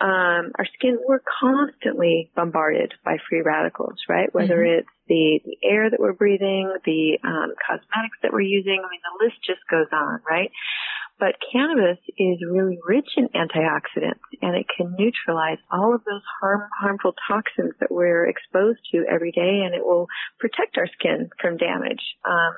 [0.01, 4.33] Um, our skin we're constantly bombarded by free radicals, right?
[4.33, 4.81] Whether mm-hmm.
[4.81, 8.81] it's the, the air that we're breathing, the um, cosmetics that we're using.
[8.81, 10.51] I mean, the list just goes on, right?
[11.19, 16.69] But cannabis is really rich in antioxidants and it can neutralize all of those harm,
[16.81, 20.09] harmful toxins that we're exposed to every day and it will
[20.41, 22.03] protect our skin from damage.
[22.29, 22.55] Um,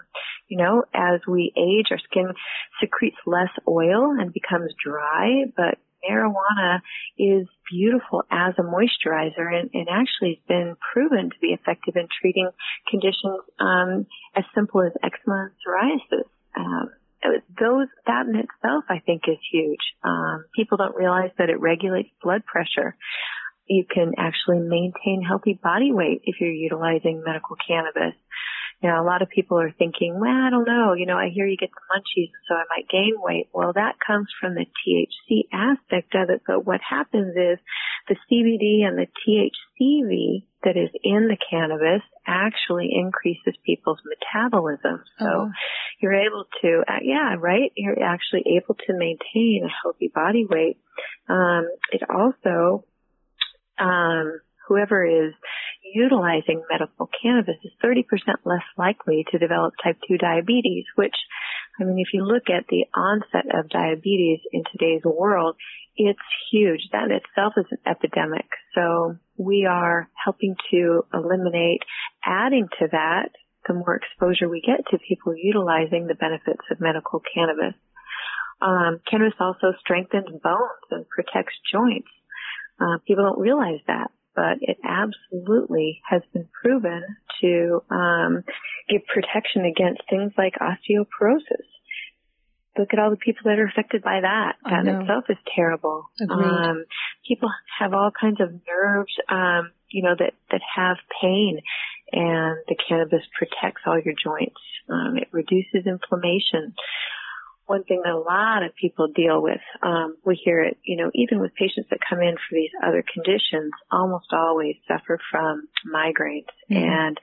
[0.48, 2.32] you know, as we age, our skin
[2.80, 6.80] secretes less oil and becomes dry, but marijuana
[7.18, 12.08] is beautiful as a moisturizer and, and actually has been proven to be effective in
[12.20, 12.48] treating
[12.88, 16.28] conditions um, as simple as eczema and psoriasis.
[16.56, 16.90] Um,
[17.58, 19.80] those that in itself I think is huge.
[20.02, 22.96] Um, people don't realize that it regulates blood pressure.
[23.66, 28.14] You can actually maintain healthy body weight if you're utilizing medical cannabis.
[28.82, 31.46] Know, a lot of people are thinking, well, I don't know, you know, I hear
[31.46, 33.48] you get the munchies, so I might gain weight.
[33.52, 37.58] Well, that comes from the THC aspect of it, but what happens is
[38.08, 45.04] the CBD and the THCV that is in the cannabis actually increases people's metabolism.
[45.18, 45.50] So oh.
[46.00, 47.72] you're able to, uh, yeah, right?
[47.76, 50.78] You're actually able to maintain a healthy body weight.
[51.28, 52.84] Um, it also,
[53.78, 55.34] um, whoever is
[55.94, 58.04] utilizing medical cannabis is 30%
[58.44, 61.14] less likely to develop type 2 diabetes, which,
[61.80, 65.56] I mean, if you look at the onset of diabetes in today's world,
[65.96, 66.18] it's
[66.50, 66.80] huge.
[66.92, 68.46] That in itself is an epidemic.
[68.74, 71.82] So we are helping to eliminate,
[72.24, 73.30] adding to that,
[73.66, 77.74] the more exposure we get to people utilizing the benefits of medical cannabis.
[78.62, 82.08] Um, cannabis also strengthens bones and protects joints.
[82.80, 87.02] Uh, people don't realize that but it absolutely has been proven
[87.40, 88.44] to um,
[88.88, 91.66] give protection against things like osteoporosis.
[92.78, 94.56] Look at all the people that are affected by that.
[94.64, 96.04] That in itself is terrible.
[96.30, 96.84] Um,
[97.26, 101.60] people have all kinds of nerves, um, you know, that, that have pain
[102.12, 104.60] and the cannabis protects all your joints.
[104.88, 106.74] Um, it reduces inflammation
[107.66, 109.60] one thing that a lot of people deal with.
[109.82, 113.04] Um, we hear it, you know, even with patients that come in for these other
[113.12, 116.46] conditions, almost always suffer from migraines.
[116.70, 116.76] Mm-hmm.
[116.76, 117.18] And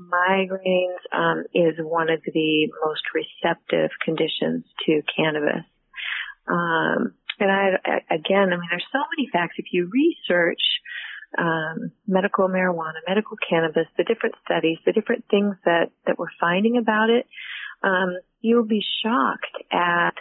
[0.00, 5.66] migraines um, is one of the most receptive conditions to cannabis.
[6.48, 7.68] Um, And I,
[8.10, 9.56] again, I mean, there's so many facts.
[9.56, 10.60] If you research
[11.38, 16.76] um, medical marijuana, medical cannabis, the different studies, the different things that that we're finding
[16.76, 17.26] about it,
[17.82, 20.16] um, you'll be shocked at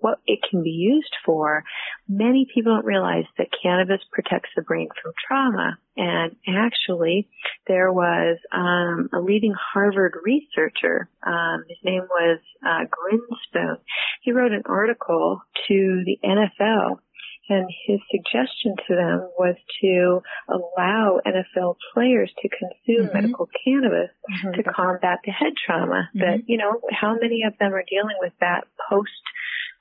[0.00, 1.64] what it can be used for.
[2.08, 5.78] Many people don't realize that cannabis protects the brain from trauma.
[5.96, 7.28] And actually,
[7.66, 11.08] there was um, a leading Harvard researcher.
[11.26, 13.76] Um, his name was uh, Grinspoon.
[14.22, 17.00] He wrote an article to the NFL
[17.48, 23.14] and his suggestion to them was to allow NFL players to consume mm-hmm.
[23.14, 24.52] medical cannabis mm-hmm.
[24.54, 26.18] to combat the head trauma mm-hmm.
[26.20, 29.10] that, you know, how many of them are dealing with that post,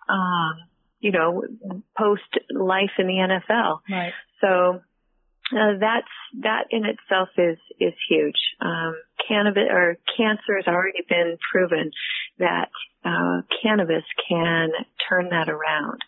[0.09, 0.55] um,
[0.99, 1.43] you know,
[1.97, 3.79] post life in the NFL.
[3.89, 4.13] Right.
[4.41, 4.81] So,
[5.51, 6.07] uh, that's
[6.41, 8.39] that in itself is is huge.
[8.59, 8.95] Um,
[9.27, 11.91] cannabis or cancer has already been proven
[12.39, 12.69] that
[13.03, 14.69] uh, cannabis can
[15.07, 16.01] turn that around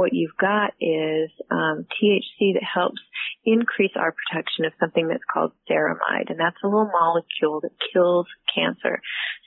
[0.00, 3.02] what you've got is um, THC that helps
[3.44, 8.26] increase our protection of something that's called ceramide, and that's a little molecule that kills
[8.54, 9.02] cancer.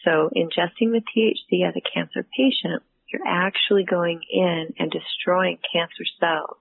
[0.05, 2.83] So ingesting the THC as a cancer patient,
[3.13, 6.57] you're actually going in and destroying cancer cells.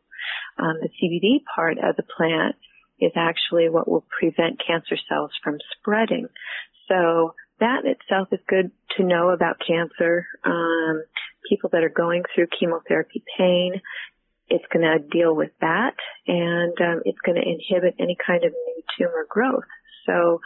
[0.59, 2.57] Um, the CBD part of the plant
[3.01, 6.29] is actually what will prevent cancer cells from spreading.
[6.89, 10.27] So that itself is good to know about cancer.
[10.45, 11.03] Um,
[11.49, 13.81] people that are going through chemotherapy pain.
[14.49, 15.95] It's going to deal with that
[16.27, 19.65] and um, it's going to inhibit any kind of new tumor growth.
[20.07, 20.41] So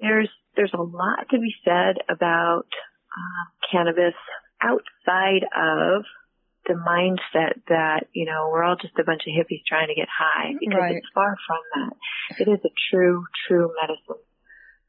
[0.00, 4.14] there's there's a lot to be said about uh, cannabis
[4.62, 6.04] outside of
[6.66, 10.08] the mindset that you know we're all just a bunch of hippies trying to get
[10.08, 10.58] high mm-hmm.
[10.60, 10.96] because right.
[10.96, 11.96] it's far from that.
[12.38, 14.22] It is a true true medicine.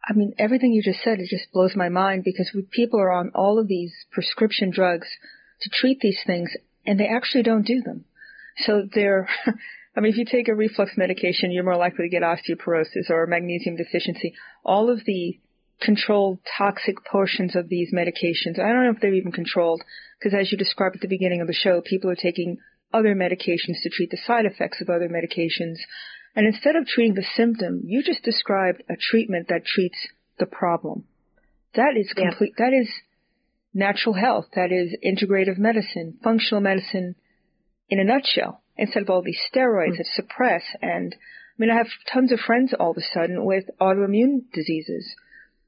[0.08, 3.12] I mean, everything you just said, it just blows my mind because we, people are
[3.12, 5.08] on all of these prescription drugs
[5.62, 6.52] to treat these things
[6.86, 8.06] and they actually don't do them.
[8.58, 9.30] So they're,
[9.96, 13.28] I mean, if you take a reflux medication, you're more likely to get osteoporosis or
[13.28, 14.34] magnesium deficiency.
[14.64, 15.40] All of the
[15.82, 19.82] controlled toxic portions of these medications, I don't know if they're even controlled
[20.20, 22.58] because as you described at the beginning of the show, people are taking
[22.94, 25.78] other medications to treat the side effects of other medications.
[26.36, 29.98] And instead of treating the symptom, you just described a treatment that treats
[30.40, 31.06] the problem.
[31.76, 32.66] That is complete, yeah.
[32.66, 32.90] that is
[33.74, 37.16] natural health, that is integrative medicine, functional medicine
[37.90, 39.98] in a nutshell, instead of all these steroids mm-hmm.
[39.98, 40.64] that suppress.
[40.82, 45.16] And I mean, I have tons of friends all of a sudden with autoimmune diseases.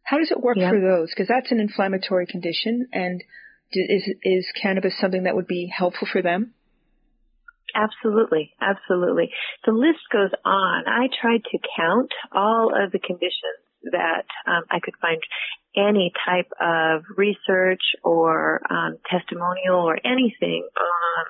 [0.04, 0.70] How does it work yeah.
[0.70, 1.10] for those?
[1.10, 3.24] Because that's an inflammatory condition, and
[3.72, 6.54] is is cannabis something that would be helpful for them?
[7.76, 9.32] Absolutely, absolutely.
[9.66, 10.84] The list goes on.
[10.88, 15.22] I tried to count all of the conditions that um, I could find
[15.76, 21.26] any type of research or um, testimonial or anything, um,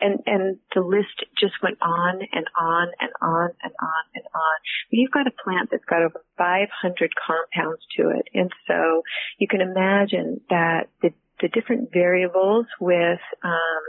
[0.00, 4.56] and and the list just went on and on and on and on and on.
[4.90, 9.02] You've got a plant that's got over 500 compounds to it, and so
[9.38, 13.82] you can imagine that the the different variables with, um,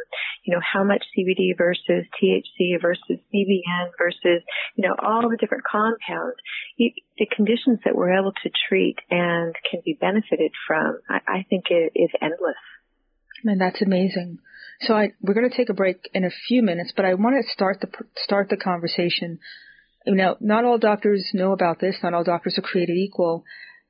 [0.43, 4.43] you know, how much CBD versus THC versus CBN versus,
[4.75, 6.38] you know, all the different compounds,
[6.75, 11.45] you, the conditions that we're able to treat and can be benefited from, I, I
[11.49, 12.55] think it is endless.
[13.43, 14.39] And that's amazing.
[14.81, 17.36] So I, we're going to take a break in a few minutes, but I want
[17.41, 19.39] to start the start the conversation.
[20.05, 21.95] You know, not all doctors know about this.
[22.03, 23.43] Not all doctors are created equal.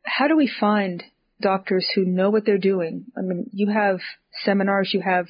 [0.03, 1.03] How do we find
[1.41, 3.05] doctors who know what they're doing.
[3.17, 3.99] I mean, you have
[4.43, 5.27] seminars, you have,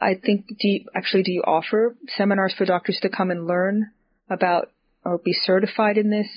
[0.00, 3.90] I think, do you, actually, do you offer seminars for doctors to come and learn
[4.30, 4.70] about
[5.04, 6.28] or be certified in this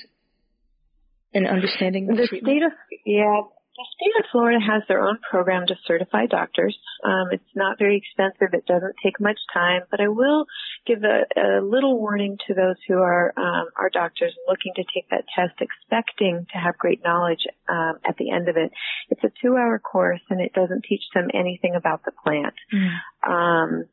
[1.32, 2.44] and understanding the treatment?
[2.44, 2.72] state of,
[3.04, 3.40] yeah,
[3.76, 6.76] the state of Florida has their own program to certify doctors.
[7.04, 8.54] Um, it's not very expensive.
[8.54, 10.46] It doesn't take much time, but I will
[10.86, 15.08] give a, a little warning to those who are um, our doctors looking to take
[15.10, 18.72] that test, expecting to have great knowledge um, at the end of it.
[19.10, 22.54] It's a two-hour course, and it doesn't teach them anything about the plant.
[22.72, 23.30] Mm.
[23.30, 23.84] Um,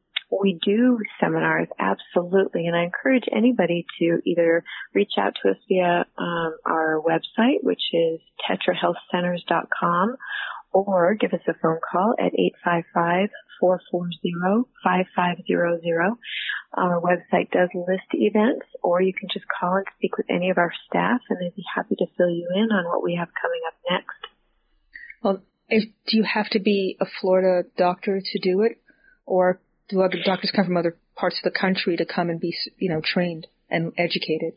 [0.41, 6.05] we do seminars, absolutely, and I encourage anybody to either reach out to us via
[6.17, 8.19] um, our website, which is
[8.49, 10.17] tetrahealthcenters.com,
[10.71, 12.33] or give us a phone call at
[13.61, 16.17] 855-440-5500.
[16.75, 20.57] Our website does list events, or you can just call and speak with any of
[20.57, 23.61] our staff, and they'd be happy to fill you in on what we have coming
[23.67, 24.25] up next.
[25.21, 28.79] Well, if, do you have to be a Florida doctor to do it,
[29.25, 29.61] or
[29.93, 32.89] do other doctors come from other parts of the country to come and be, you
[32.89, 34.53] know, trained and educated?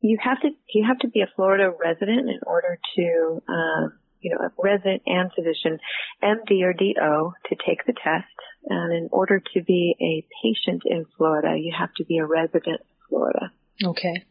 [0.00, 4.30] You have to you have to be a Florida resident in order to, um, you
[4.30, 5.78] know, a resident and physician,
[6.22, 8.26] MD or DO, to take the test.
[8.68, 12.80] And in order to be a patient in Florida, you have to be a resident
[12.80, 13.52] of Florida.
[13.82, 14.24] Okay.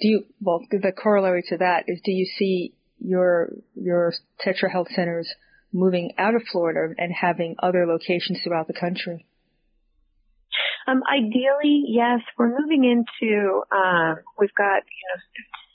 [0.00, 4.12] Do you, well, the corollary to that is do you see your, your
[4.44, 5.32] Tetra Health centers
[5.74, 9.26] moving out of Florida and having other locations throughout the country?
[10.86, 12.20] Um, ideally, yes.
[12.38, 15.20] We're moving into, um, we've got, you know,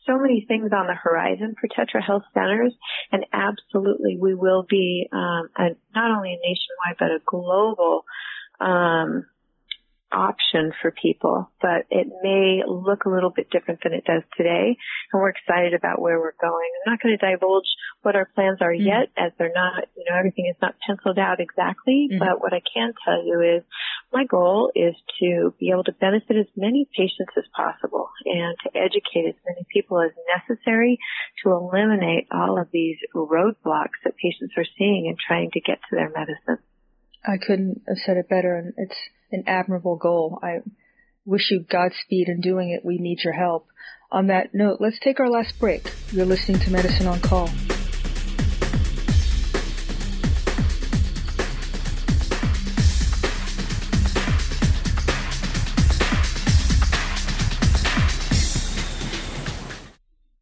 [0.06, 2.74] so many things on the horizon for Tetra Health Centers,
[3.12, 8.06] and absolutely we will be um, a, not only a nationwide but a global
[8.60, 9.26] um,
[10.12, 14.78] option for people, but it may look a little bit different than it does today.
[15.12, 16.70] And we're excited about where we're going.
[16.86, 17.68] I'm not going to divulge
[18.01, 18.88] what our plans are mm-hmm.
[18.88, 22.10] yet as they're not, you know, everything is not penciled out exactly.
[22.10, 22.20] Mm-hmm.
[22.20, 23.64] But what I can tell you is
[24.12, 28.78] my goal is to be able to benefit as many patients as possible and to
[28.78, 30.97] educate as many people as necessary
[31.43, 35.95] to eliminate all of these roadblocks that patients are seeing in trying to get to
[35.95, 36.57] their medicine.
[37.26, 38.97] I couldn't have said it better and it's
[39.32, 40.40] an admirable goal.
[40.42, 40.60] I
[41.26, 42.86] wish you Godspeed in doing it.
[42.86, 43.68] We need your help.
[44.12, 45.94] On that note, let's take our last break.
[46.12, 47.50] You're listening to Medicine on Call.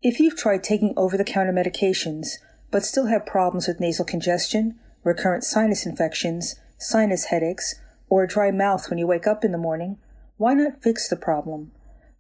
[0.02, 2.38] If you've tried taking over the counter medications,
[2.72, 7.76] but still have problems with nasal congestion, recurrent sinus infections, sinus headaches,
[8.10, 9.97] or a dry mouth when you wake up in the morning,
[10.38, 11.72] why not fix the problem?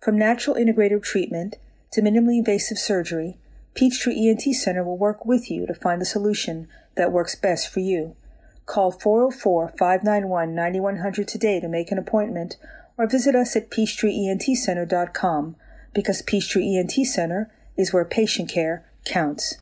[0.01, 1.57] From natural integrative treatment
[1.91, 3.37] to minimally invasive surgery,
[3.73, 7.79] Peachtree ENT Center will work with you to find the solution that works best for
[7.79, 8.15] you.
[8.65, 12.57] Call 404 591 9100 today to make an appointment
[12.97, 15.55] or visit us at peachtreeentcenter.com
[15.93, 19.55] because Peachtree ENT Center is where patient care counts.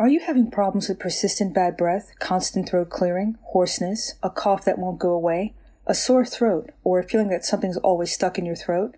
[0.00, 4.78] Are you having problems with persistent bad breath, constant throat clearing, hoarseness, a cough that
[4.78, 5.52] won't go away,
[5.86, 8.94] a sore throat, or a feeling that something's always stuck in your throat?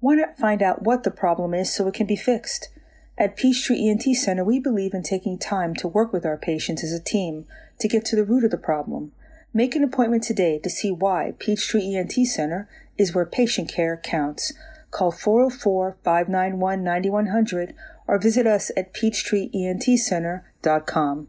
[0.00, 2.68] Why not find out what the problem is so it can be fixed?
[3.16, 6.92] At Peachtree ENT Center, we believe in taking time to work with our patients as
[6.92, 7.46] a team
[7.78, 9.12] to get to the root of the problem.
[9.54, 14.52] Make an appointment today to see why Peachtree ENT Center is where patient care counts.
[14.90, 17.72] Call 404 591 9100
[18.10, 21.28] or visit us at peachtreeentcenter.com.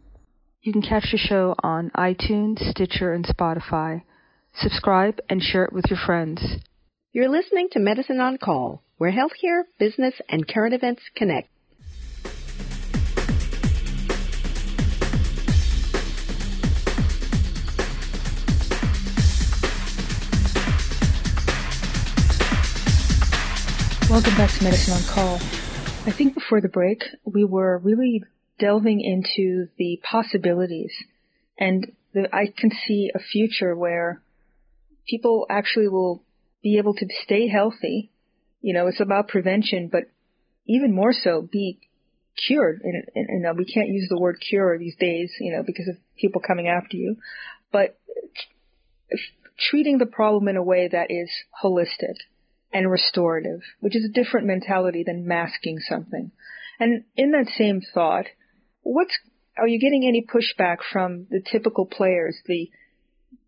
[0.62, 4.02] You can catch the show on iTunes, Stitcher, and Spotify.
[4.52, 6.56] Subscribe and share it with your friends.
[7.12, 11.50] You're listening to Medicine on Call, where healthcare, business, and current events connect.
[24.10, 25.38] Welcome back to Medicine on Call.
[26.04, 28.24] I think before the break, we were really
[28.58, 30.92] delving into the possibilities.
[31.58, 34.20] And the, I can see a future where
[35.08, 36.22] people actually will
[36.62, 38.10] be able to stay healthy.
[38.60, 40.04] You know, it's about prevention, but
[40.66, 41.78] even more so, be
[42.46, 42.80] cured.
[42.82, 45.96] And, and, and we can't use the word cure these days, you know, because of
[46.16, 47.16] people coming after you.
[47.70, 47.96] But
[49.70, 51.30] treating the problem in a way that is
[51.62, 52.16] holistic
[52.72, 56.30] and restorative, which is a different mentality than masking something.
[56.80, 58.26] And in that same thought,
[58.82, 59.16] what's
[59.58, 62.70] are you getting any pushback from the typical players, the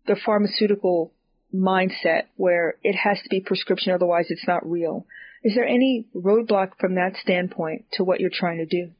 [0.05, 1.11] the pharmaceutical
[1.53, 5.05] mindset where it has to be prescription otherwise it's not real?
[5.43, 8.91] Is there any roadblock from that standpoint to what you're trying to do?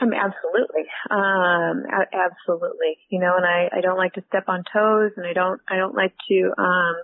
[0.00, 0.88] Um, absolutely.
[1.10, 2.98] Um, a- absolutely.
[3.10, 5.76] You know, and I, I don't like to step on toes and I don't, I
[5.76, 6.94] don't like to, um,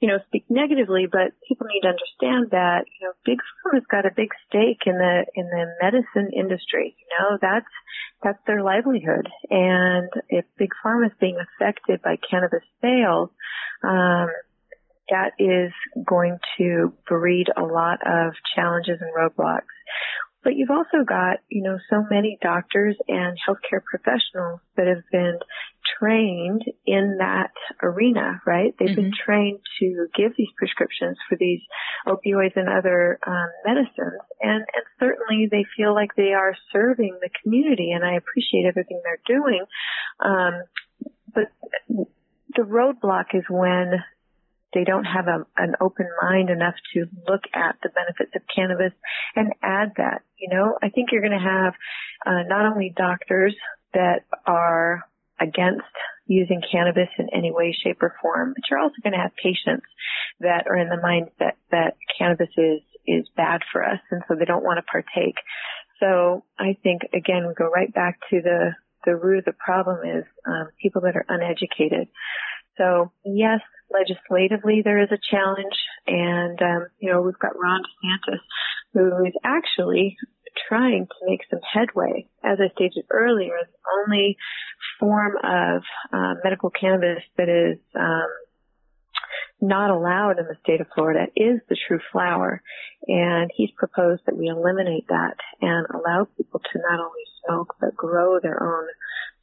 [0.00, 4.04] you know, speak negatively, but people need to understand that, you know, big pharma's got
[4.04, 6.94] a big stake in the, in the medicine industry.
[6.98, 7.72] You know, that's,
[8.22, 9.28] that's their livelihood.
[9.48, 13.30] And if big pharma is being affected by cannabis sales,
[13.82, 14.28] um,
[15.08, 15.72] that is
[16.04, 19.62] going to breed a lot of challenges and roadblocks.
[20.46, 25.40] But you've also got, you know, so many doctors and healthcare professionals that have been
[25.98, 27.50] trained in that
[27.82, 28.72] arena, right?
[28.78, 29.10] They've mm-hmm.
[29.10, 31.58] been trained to give these prescriptions for these
[32.06, 37.30] opioids and other um, medicines, and, and certainly they feel like they are serving the
[37.42, 39.64] community, and I appreciate everything they're doing.
[40.24, 40.62] Um,
[41.34, 41.50] but
[42.54, 43.94] the roadblock is when
[44.76, 48.92] they don't have a, an open mind enough to look at the benefits of cannabis
[49.34, 50.20] and add that.
[50.38, 51.72] You know, I think you're going to have
[52.26, 53.56] uh, not only doctors
[53.94, 55.02] that are
[55.40, 55.80] against
[56.26, 59.86] using cannabis in any way, shape, or form, but you're also going to have patients
[60.40, 64.44] that are in the mindset that cannabis is is bad for us, and so they
[64.44, 65.36] don't want to partake.
[66.00, 68.74] So I think again we go right back to the
[69.06, 72.08] the root of the problem is um, people that are uneducated.
[72.76, 73.60] So yes,
[73.90, 75.76] legislatively there is a challenge,
[76.06, 78.40] and um, you know we've got Ron DeSantis
[78.94, 80.16] who is actually
[80.68, 82.26] trying to make some headway.
[82.42, 84.36] As I stated earlier, the only
[84.98, 85.82] form of
[86.12, 88.28] uh, medical cannabis that is um,
[89.60, 92.62] not allowed in the state of Florida is the true flower.
[93.06, 97.96] And he's proposed that we eliminate that and allow people to not only smoke but
[97.96, 98.86] grow their own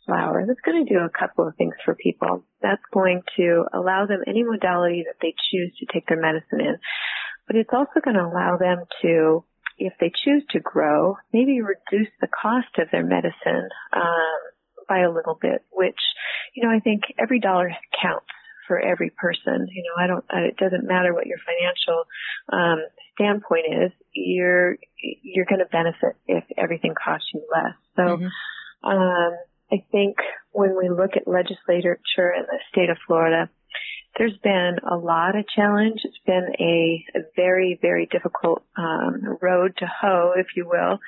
[0.06, 0.42] flower.
[0.42, 2.46] It's going to do a couple of things for people.
[2.62, 6.78] That's going to allow them any modality that they choose to take their medicine in.
[7.48, 9.44] But it's also going to allow them to,
[9.78, 14.40] if they choose to grow, maybe reduce the cost of their medicine um,
[14.88, 16.00] by a little bit, which,
[16.56, 18.28] you know, I think every dollar counts
[18.68, 19.68] for every person.
[19.72, 22.04] You know, I don't, it doesn't matter what your financial,
[22.52, 22.80] um,
[23.16, 24.78] standpoint is, you're,
[25.22, 27.76] you're going to benefit if everything costs you less.
[27.96, 28.90] So, mm-hmm.
[28.90, 29.34] um,
[29.72, 30.18] I think
[30.52, 33.50] when we look at legislature in the state of Florida,
[34.18, 36.02] there's been a lot of challenge.
[36.04, 37.04] It's been a,
[37.36, 41.00] very, very difficult um, road to hoe, if you will,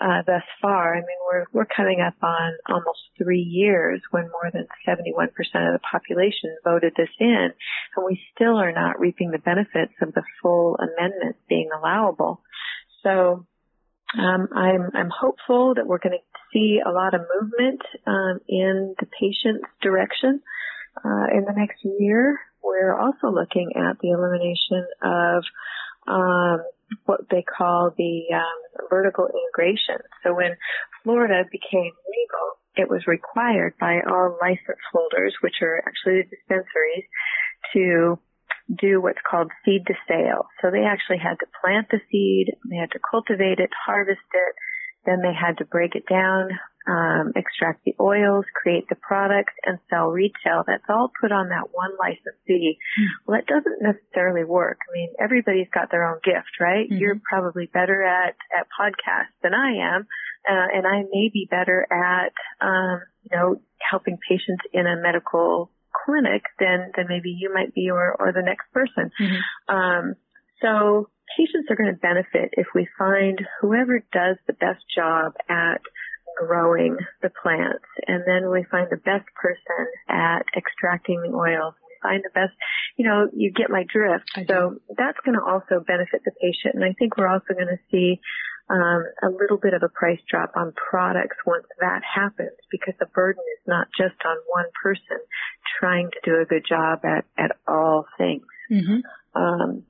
[0.00, 0.94] uh, thus far.
[0.94, 5.74] I mean, we're we're coming up on almost three years when more than 71% of
[5.74, 7.50] the population voted this in,
[7.96, 12.40] and we still are not reaping the benefits of the full amendment being allowable.
[13.02, 13.46] So.
[14.16, 16.22] Um, I'm I'm hopeful that we're going to
[16.54, 20.40] see a lot of movement um, in the patient's direction
[21.04, 22.38] uh, in the next year.
[22.62, 25.44] We're also looking at the elimination of
[26.06, 26.64] um,
[27.04, 29.96] what they call the um, vertical integration.
[30.22, 30.56] So when
[31.02, 37.04] Florida became legal, it was required by all license holders, which are actually the dispensaries,
[37.74, 38.18] to
[38.80, 40.48] do what's called seed to sale.
[40.62, 44.54] So they actually had to plant the seed, they had to cultivate it, harvest it,
[45.06, 46.48] then they had to break it down,
[46.86, 50.64] um, extract the oils, create the products, and sell retail.
[50.66, 52.78] That's all put on that one licensee.
[53.00, 53.06] Mm.
[53.26, 54.78] Well, that doesn't necessarily work.
[54.88, 56.84] I mean, everybody's got their own gift, right?
[56.84, 56.98] Mm-hmm.
[56.98, 60.06] You're probably better at at podcasts than I am,
[60.48, 65.70] uh, and I may be better at um, you know helping patients in a medical
[66.04, 69.10] clinic than than maybe you might be or or the next person.
[69.18, 69.74] Mm-hmm.
[69.74, 70.14] Um,
[70.60, 75.80] so patients are going to benefit if we find whoever does the best job at
[76.36, 77.86] growing the plants.
[78.06, 81.74] And then we find the best person at extracting the oils.
[81.86, 82.52] We find the best,
[82.96, 84.30] you know, you get my drift.
[84.48, 86.74] So that's going to also benefit the patient.
[86.74, 88.20] And I think we're also going to see
[88.70, 93.06] um, a little bit of a price drop on products once that happens because the
[93.06, 95.20] burden is not just on one person
[95.78, 98.46] trying to do a good job at, at all things.
[98.72, 99.00] Mm-hmm.
[99.40, 99.82] Um,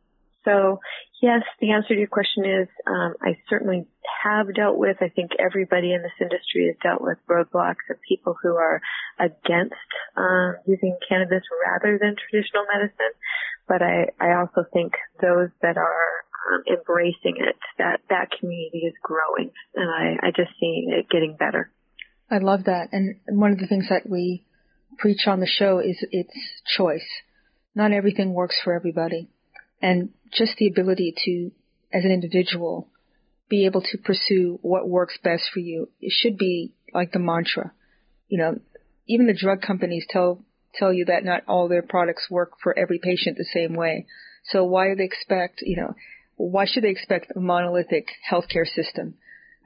[0.45, 0.81] so
[1.23, 3.87] yes, the answer to your question is um, I certainly
[4.23, 4.99] have dealt with.
[5.01, 8.81] I think everybody in this industry has dealt with roadblocks of people who are
[9.19, 13.15] against um, using cannabis rather than traditional medicine.
[13.67, 16.11] But I, I also think those that are
[16.53, 21.37] um, embracing it, that that community is growing, and I, I just see it getting
[21.39, 21.71] better.
[22.31, 24.45] I love that, and one of the things that we
[24.99, 26.35] preach on the show is it's
[26.77, 27.07] choice.
[27.75, 29.31] Not everything works for everybody
[29.85, 31.51] and just the ability to,
[31.93, 32.89] as an individual,
[33.51, 35.91] be able to pursue what works best for you.
[36.01, 37.71] It should be like the mantra.
[38.29, 38.61] You know,
[39.07, 42.99] even the drug companies tell tell you that not all their products work for every
[42.99, 44.07] patient the same way.
[44.45, 45.95] So why do they expect, you know,
[46.37, 49.15] why should they expect a monolithic healthcare system?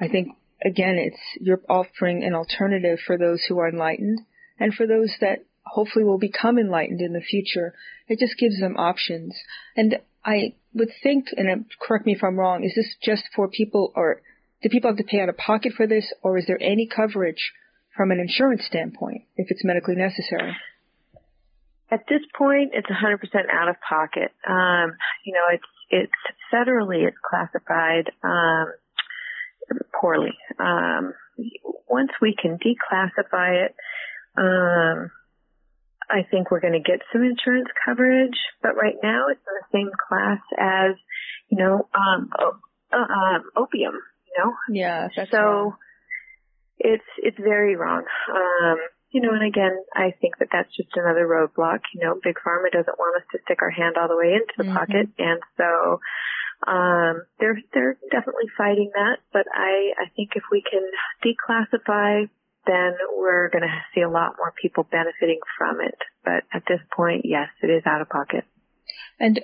[0.00, 0.32] I think
[0.64, 4.22] again, it's you're offering an alternative for those who are enlightened
[4.58, 7.74] and for those that hopefully will become enlightened in the future.
[8.08, 9.36] It just gives them options.
[9.76, 13.92] And I would think, and correct me if I'm wrong, is this just for people,
[13.94, 14.20] or
[14.62, 17.52] do people have to pay out of pocket for this, or is there any coverage
[17.96, 20.56] from an insurance standpoint if it's medically necessary?
[21.90, 23.18] At this point, it's 100%
[23.52, 24.32] out of pocket.
[24.46, 24.94] Um,
[25.24, 26.12] you know, it's it's
[26.52, 28.72] federally it's classified um,
[29.98, 30.36] poorly.
[30.58, 31.14] Um,
[31.88, 33.74] once we can declassify it,
[34.36, 35.10] um,
[36.10, 39.78] I think we're going to get some insurance coverage, but right now it's in the
[39.78, 40.96] same class as,
[41.50, 44.52] you know, um, uh, um, opium, you know?
[44.70, 45.76] Yeah, so wrong.
[46.78, 48.04] it's, it's very wrong.
[48.30, 48.78] Um,
[49.10, 51.80] you know, and again, I think that that's just another roadblock.
[51.94, 54.52] You know, Big Pharma doesn't want us to stick our hand all the way into
[54.58, 54.76] the mm-hmm.
[54.76, 56.00] pocket, and so
[56.66, 59.18] um, they're they're definitely fighting that.
[59.32, 60.84] But I I think if we can
[61.24, 62.28] declassify
[62.68, 65.98] then we're going to see a lot more people benefiting from it.
[66.24, 68.44] But at this point, yes, it is out of pocket.
[69.18, 69.40] And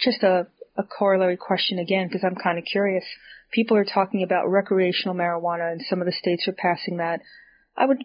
[0.00, 3.04] just a, a corollary question again, because I'm kind of curious.
[3.52, 7.20] People are talking about recreational marijuana, and some of the states are passing that.
[7.76, 8.02] I would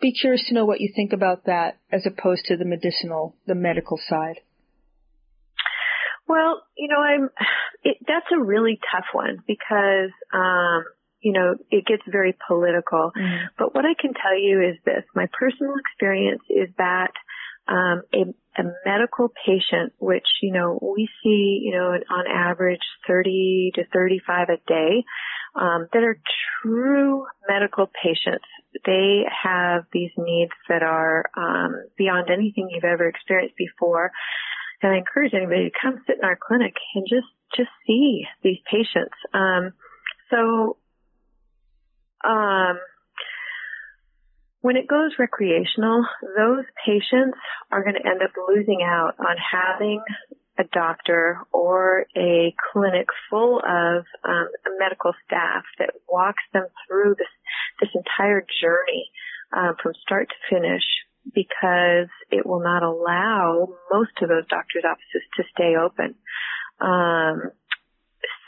[0.00, 3.54] be curious to know what you think about that as opposed to the medicinal, the
[3.54, 4.40] medical side.
[6.26, 7.30] Well, you know, I'm.
[7.82, 10.84] It, that's a really tough one because, um,
[11.20, 13.12] you know, it gets very political.
[13.16, 13.48] Mm.
[13.58, 17.12] But what I can tell you is this: my personal experience is that
[17.68, 23.72] um, a, a medical patient, which you know we see, you know, on average 30
[23.76, 25.04] to 35 a day,
[25.54, 26.18] um, that are
[26.62, 28.46] true medical patients.
[28.86, 34.10] They have these needs that are um, beyond anything you've ever experienced before.
[34.82, 38.58] And I encourage anybody to come sit in our clinic and just just see these
[38.70, 39.14] patients.
[39.34, 39.72] Um,
[40.30, 40.76] so,
[42.24, 42.78] um,
[44.60, 46.04] when it goes recreational,
[46.36, 47.38] those patients
[47.72, 50.02] are going to end up losing out on having
[50.58, 54.48] a doctor or a clinic full of um,
[54.78, 57.28] medical staff that walks them through this
[57.80, 59.10] this entire journey
[59.56, 60.84] um, from start to finish
[61.34, 66.14] because it will not allow most of those doctors' offices to stay open.
[66.80, 67.52] Um,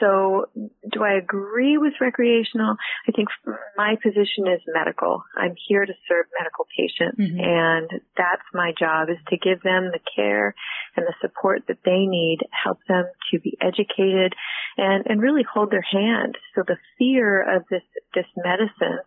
[0.02, 0.46] so
[0.90, 2.74] do I agree with recreational?
[3.06, 3.28] I think
[3.76, 5.22] my position is medical.
[5.36, 7.38] I'm here to serve medical patients mm-hmm.
[7.38, 10.54] and that's my job is to give them the care
[10.96, 14.34] and the support that they need, help them to be educated
[14.76, 16.36] and, and really hold their hand.
[16.54, 17.82] So the fear of this,
[18.14, 18.98] this medicine,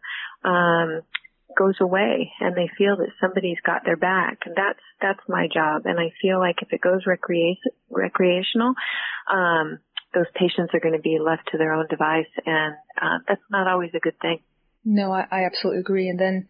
[0.46, 1.02] um,
[1.58, 5.84] goes away and they feel that somebody's got their back and that's that's my job
[5.86, 8.74] and I feel like if it goes recreation recreational
[9.32, 9.80] um
[10.16, 13.68] those patients are going to be left to their own device, and uh, that's not
[13.68, 14.40] always a good thing.
[14.84, 16.10] No, I, I absolutely agree.
[16.10, 16.48] And then,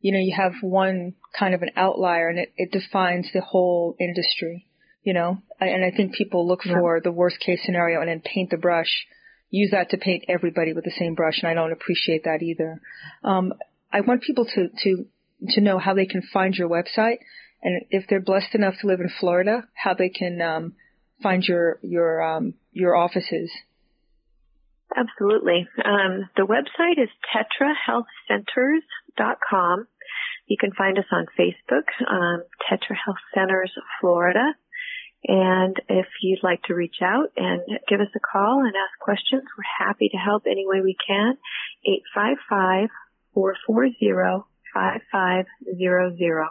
[0.00, 3.96] you know, you have one kind of an outlier, and it, it defines the whole
[4.00, 4.64] industry.
[5.04, 7.00] You know, and I think people look for yeah.
[7.02, 9.06] the worst case scenario and then paint the brush,
[9.48, 12.80] use that to paint everybody with the same brush, and I don't appreciate that either.
[13.24, 13.54] Um,
[13.90, 15.06] I want people to to
[15.50, 17.18] to know how they can find your website,
[17.62, 20.74] and if they're blessed enough to live in Florida, how they can um,
[21.22, 23.50] find your your um, your offices?
[24.96, 25.68] Absolutely.
[25.84, 29.86] Um, the website is tetrahealthcenters.com.
[30.46, 34.54] You can find us on Facebook, um, Tetra Health Centers Florida.
[35.24, 39.42] And if you'd like to reach out and give us a call and ask questions,
[39.56, 41.36] we're happy to help any way we can.
[41.84, 42.88] 855
[43.34, 46.48] 440 5500.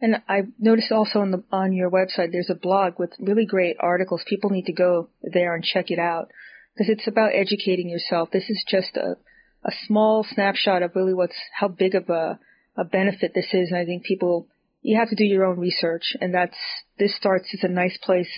[0.00, 3.76] And I noticed also on the on your website there's a blog with really great
[3.80, 4.22] articles.
[4.28, 6.30] People need to go there and check it out
[6.74, 8.30] because it's about educating yourself.
[8.30, 9.16] This is just a
[9.64, 12.38] a small snapshot of really what's how big of a
[12.76, 13.70] a benefit this is.
[13.70, 14.48] And I think people
[14.82, 16.58] you have to do your own research, and that's
[16.98, 18.28] this starts as a nice place,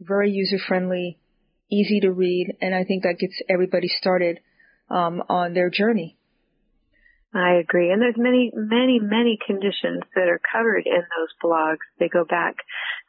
[0.00, 1.18] very user friendly,
[1.70, 4.40] easy to read, and I think that gets everybody started
[4.88, 6.17] um, on their journey.
[7.34, 7.90] I agree.
[7.92, 11.84] And there's many, many, many conditions that are covered in those blogs.
[11.98, 12.56] They go back,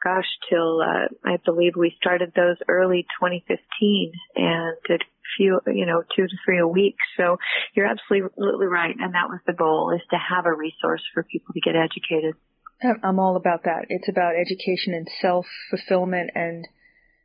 [0.04, 5.04] gosh, till, uh, I believe we started those early 2015 and did
[5.36, 6.96] few, you know, two to three a week.
[7.16, 7.38] So
[7.74, 8.94] you're absolutely right.
[8.98, 12.34] And that was the goal is to have a resource for people to get educated.
[13.02, 13.86] I'm all about that.
[13.88, 16.66] It's about education and self fulfillment and,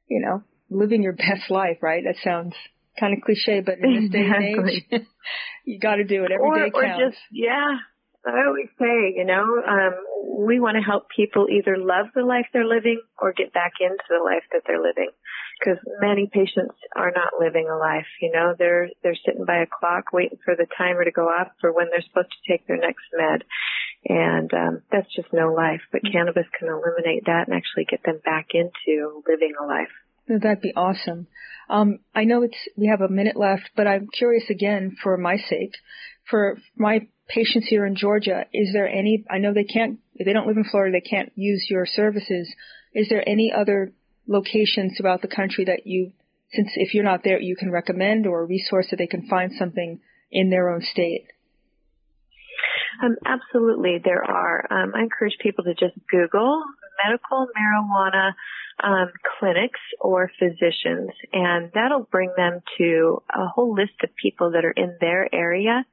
[0.08, 2.04] you know, living your best life, right?
[2.06, 2.54] That sounds
[3.00, 5.06] kind of cliche, but in this day and age,
[5.66, 7.02] you got to do it every or, day counts.
[7.02, 7.78] Or just yeah,
[8.26, 9.93] I always say, you know, um,
[10.46, 14.04] we want to help people either love the life they're living or get back into
[14.10, 15.10] the life that they're living.
[15.60, 19.70] Because many patients are not living a life, you know, they're, they're sitting by a
[19.70, 22.78] clock waiting for the timer to go off for when they're supposed to take their
[22.78, 23.43] next med.
[24.10, 26.12] And, um, that's just no life, but mm-hmm.
[26.12, 29.93] cannabis can eliminate that and actually get them back into living a life.
[30.28, 31.28] That'd be awesome.
[31.69, 35.38] Um, I know it's we have a minute left, but I'm curious again for my
[35.38, 35.73] sake,
[36.30, 39.26] for my patients here in Georgia, is there any?
[39.30, 39.99] I know they can't.
[40.15, 42.53] If they don't live in Florida, they can't use your services.
[42.93, 43.93] Is there any other
[44.28, 46.11] locations throughout the country that you,
[46.51, 49.51] since if you're not there, you can recommend or a resource that they can find
[49.57, 49.99] something
[50.32, 51.28] in their own state?
[53.03, 54.65] Um, absolutely, there are.
[54.71, 56.63] Um, I encourage people to just Google
[57.04, 58.34] medical marijuana
[58.84, 64.66] um, clinics or physicians, and that'll bring them to a whole list of people that
[64.66, 65.86] are in their area.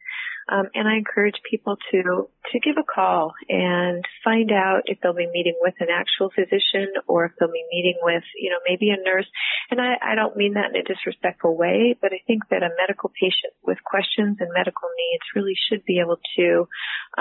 [0.49, 5.14] Um, and I encourage people to to give a call and find out if they'll
[5.14, 8.90] be meeting with an actual physician or if they'll be meeting with, you know, maybe
[8.90, 9.26] a nurse.
[9.70, 12.70] And I, I don't mean that in a disrespectful way, but I think that a
[12.76, 16.68] medical patient with questions and medical needs really should be able to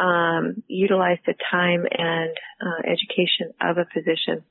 [0.01, 4.43] um, utilize the time and uh, education of a physician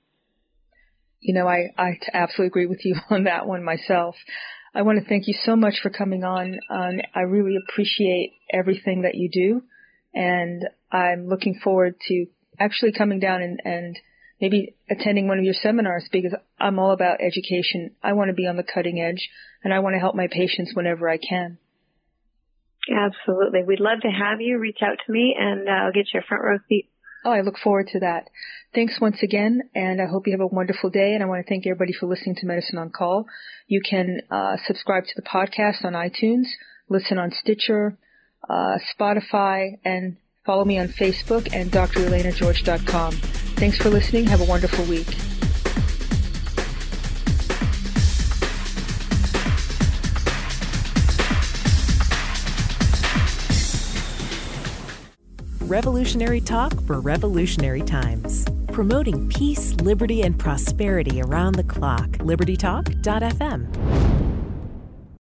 [1.21, 4.17] you know, I, I absolutely agree with you on that one myself.
[4.75, 6.59] I want to thank you so much for coming on.
[6.71, 9.63] Um, I really appreciate everything that you do.
[10.15, 10.63] And
[10.93, 12.27] I'm looking forward to
[12.59, 13.99] actually coming down and, and
[14.41, 17.97] maybe attending one of your seminars because I'm all about education.
[18.03, 19.29] I want to be on the cutting edge
[19.65, 21.59] and I want to help my patients whenever I can.
[22.89, 23.63] Absolutely.
[23.65, 26.45] We'd love to have you reach out to me and I'll get you a front
[26.45, 26.89] row seat.
[27.25, 28.31] Oh, I look forward to that.
[28.75, 31.15] Thanks once again, and I hope you have a wonderful day.
[31.15, 33.27] And I want to thank everybody for listening to Medicine on Call.
[33.67, 36.47] You can uh, subscribe to the podcast on iTunes,
[36.89, 37.99] listen on Stitcher,
[38.49, 40.17] uh, Spotify, and
[40.47, 43.13] follow me on Facebook and drelenageorge.com.
[43.13, 44.27] Thanks for listening.
[44.27, 45.40] Have a wonderful week.
[55.71, 58.45] Revolutionary talk for revolutionary times.
[58.73, 62.09] Promoting peace, liberty, and prosperity around the clock.
[62.19, 64.10] LibertyTalk.fm.